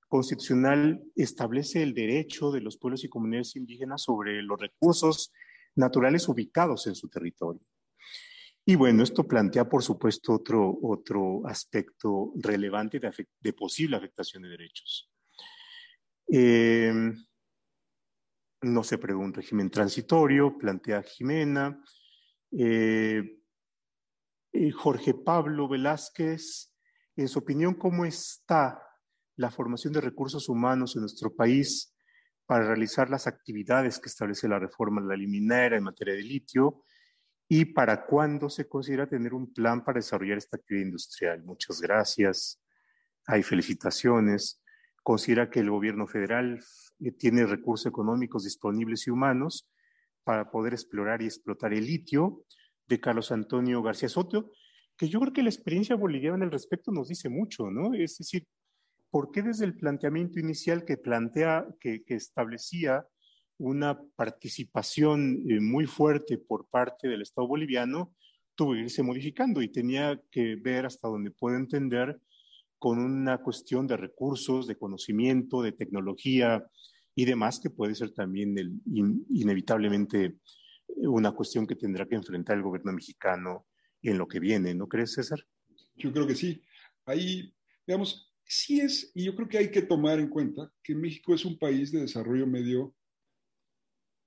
[0.07, 5.33] constitucional establece el derecho de los pueblos y comunidades indígenas sobre los recursos
[5.75, 7.61] naturales ubicados en su territorio.
[8.65, 15.11] Y bueno, esto plantea, por supuesto, otro, otro aspecto relevante de, posible afectación de derechos.
[16.31, 16.93] Eh,
[18.61, 21.83] no se prevé un régimen transitorio, plantea Jimena.
[22.51, 23.41] Eh,
[24.53, 26.73] eh, Jorge Pablo Velázquez,
[27.17, 28.81] en su opinión, ¿cómo está
[29.35, 31.92] la formación de recursos humanos en nuestro país
[32.45, 36.83] para realizar las actividades que establece la reforma de la liminera en materia de litio?
[37.55, 41.43] y para cuándo se considera tener un plan para desarrollar esta actividad industrial.
[41.43, 42.59] Muchas gracias.
[43.27, 44.61] Hay felicitaciones.
[45.03, 46.63] Considera que el gobierno federal
[46.99, 49.69] eh, tiene recursos económicos disponibles y humanos
[50.23, 52.43] para poder explorar y explotar el litio
[52.87, 54.51] de Carlos Antonio García Soto,
[54.97, 57.93] que yo creo que la experiencia boliviana al respecto nos dice mucho, ¿no?
[57.93, 58.47] Es decir,
[59.13, 63.05] ¿por qué desde el planteamiento inicial que plantea, que, establecía
[63.59, 68.15] una participación eh, muy fuerte por parte del Estado boliviano,
[68.55, 72.19] tuvo que irse modificando y tenía que ver hasta donde puedo entender
[72.79, 76.65] con una cuestión de recursos, de conocimiento, de tecnología
[77.13, 78.81] y demás, que puede ser también el,
[79.29, 80.37] inevitablemente
[80.87, 83.67] una cuestión que tendrá que enfrentar el gobierno mexicano
[84.01, 85.45] en lo que viene, ¿no crees, César?
[85.97, 86.63] Yo creo que sí.
[87.05, 87.53] Ahí,
[87.85, 91.45] digamos, sí es, y yo creo que hay que tomar en cuenta que México es
[91.45, 92.95] un país de desarrollo medio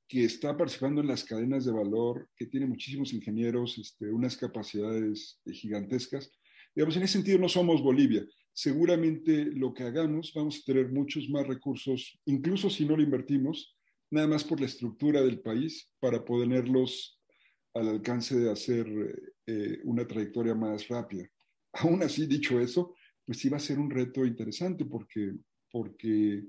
[0.09, 5.41] que está participando en las cadenas de valor, que tiene muchísimos ingenieros, este, unas capacidades
[5.45, 6.31] gigantescas.
[6.75, 8.25] Digamos, en ese sentido no somos Bolivia.
[8.53, 13.77] Seguramente lo que hagamos vamos a tener muchos más recursos, incluso si no lo invertimos,
[14.11, 17.21] nada más por la estructura del país, para ponerlos
[17.75, 18.87] al alcance de hacer
[19.47, 21.29] eh, una trayectoria más rápida.
[21.73, 22.95] Aún así, dicho eso,
[23.27, 25.35] pues sí va a ser un reto interesante porque,
[25.71, 26.45] porque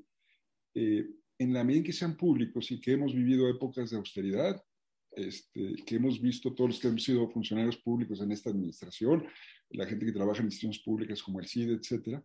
[0.75, 1.07] eh,
[1.39, 4.63] en la medida en que sean públicos y que hemos vivido épocas de austeridad,
[5.11, 9.25] este, que hemos visto todos los que hemos sido funcionarios públicos en esta administración,
[9.71, 12.23] la gente que trabaja en instituciones públicas como el CIDE, etcétera,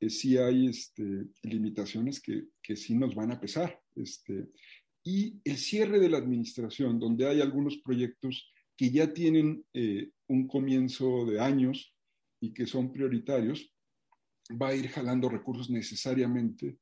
[0.00, 3.80] eh, sí hay este, limitaciones que, que, sí nos van a pesar.
[3.96, 4.48] Este,
[5.02, 10.46] y el cierre de la administración, donde hay algunos proyectos que ya tienen eh, un
[10.46, 11.94] comienzo de años
[12.40, 13.73] y que son prioritarios,
[14.50, 16.78] va a ir jalando recursos necesariamente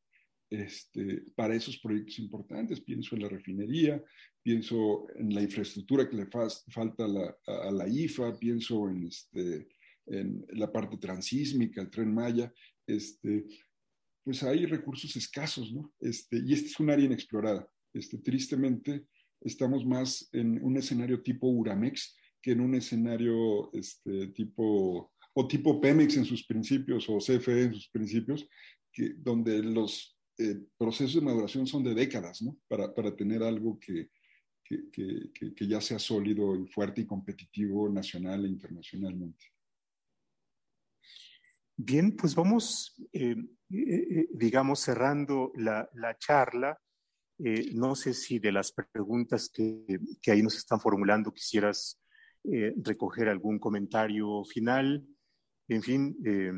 [0.51, 2.81] este, para esos proyectos importantes.
[2.81, 4.03] Pienso en la refinería,
[4.43, 9.69] pienso en la infraestructura que le falta a la, IFA, pienso en, este,
[10.07, 12.53] en la parte transísmica, el tren Maya.
[12.87, 13.47] Este,
[14.25, 15.93] pues hay recursos escasos, ¿no?
[16.01, 17.69] Y este es un área inexplorada.
[18.23, 19.07] Tristemente,
[19.41, 25.81] estamos más en un escenario tipo Uramex que en un escenario este, tipo o tipo
[25.81, 28.49] Pemex en sus principios o CFE en sus principios,
[28.93, 32.59] que, donde los eh, procesos de maduración son de décadas, ¿no?
[32.69, 34.11] Para, para tener algo que,
[34.65, 39.47] que, que, que, ya sea sólido y fuerte y competitivo nacional e internacionalmente.
[41.77, 43.37] Bien, pues vamos, eh,
[43.71, 46.79] eh, digamos, cerrando la, la charla.
[47.75, 51.99] no sé si de las preguntas que, que ahí nos están formulando quisieras
[52.85, 55.07] recoger algún comentario final.
[55.69, 56.17] En fin.
[56.25, 56.53] Eh,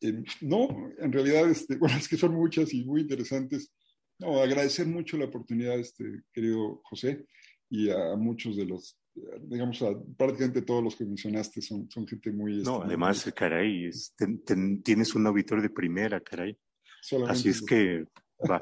[0.00, 3.72] eh, no, en realidad, este, bueno, es que son muchas y muy interesantes.
[4.18, 7.26] No, agradecer mucho la oportunidad, este, querido José,
[7.70, 8.98] y a, muchos de los,
[9.42, 12.62] digamos, a prácticamente todos los que mencionaste son, son gente muy...
[12.62, 13.90] No, este, además, caray,
[14.82, 16.58] tienes un auditorio de primera, caray.
[17.28, 18.06] Así es que
[18.50, 18.58] va.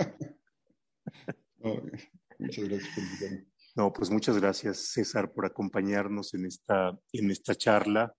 [2.39, 3.47] muchas gracias por invitarme.
[3.77, 8.15] No, pues muchas gracias, César, por acompañarnos en esta, en esta charla.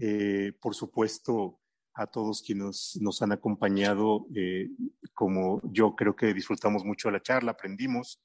[0.00, 1.60] Eh, por supuesto,
[1.94, 4.70] a todos quienes nos han acompañado, eh,
[5.12, 8.22] como yo creo que disfrutamos mucho de la charla, aprendimos.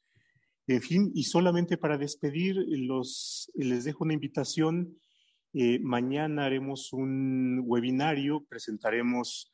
[0.68, 4.98] En fin, y solamente para despedir, los, les dejo una invitación.
[5.54, 9.54] Eh, mañana haremos un webinario, presentaremos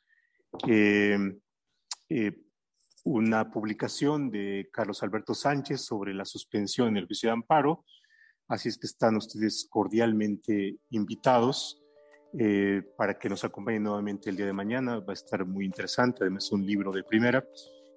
[3.03, 7.86] una publicación de Carlos Alberto Sánchez sobre la suspensión en el juicio de amparo.
[8.47, 11.82] Así es que están ustedes cordialmente invitados.
[12.38, 14.99] Eh, para que nos acompañen nuevamente el día de mañana.
[14.99, 17.45] Va a estar muy interesante, además es un libro de primera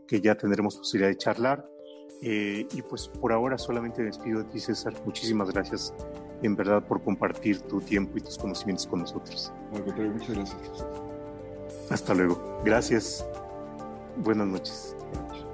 [0.07, 1.67] que ya tendremos posibilidad de charlar.
[2.23, 4.95] Eh, y pues por ahora solamente me despido de ti, César.
[5.05, 5.95] Muchísimas gracias
[6.43, 9.53] en verdad por compartir tu tiempo y tus conocimientos con nosotros.
[9.73, 10.87] muchas gracias.
[11.91, 12.61] Hasta luego.
[12.65, 13.27] Gracias.
[14.19, 14.97] Buenas noches.
[15.13, 15.46] Buenas noches.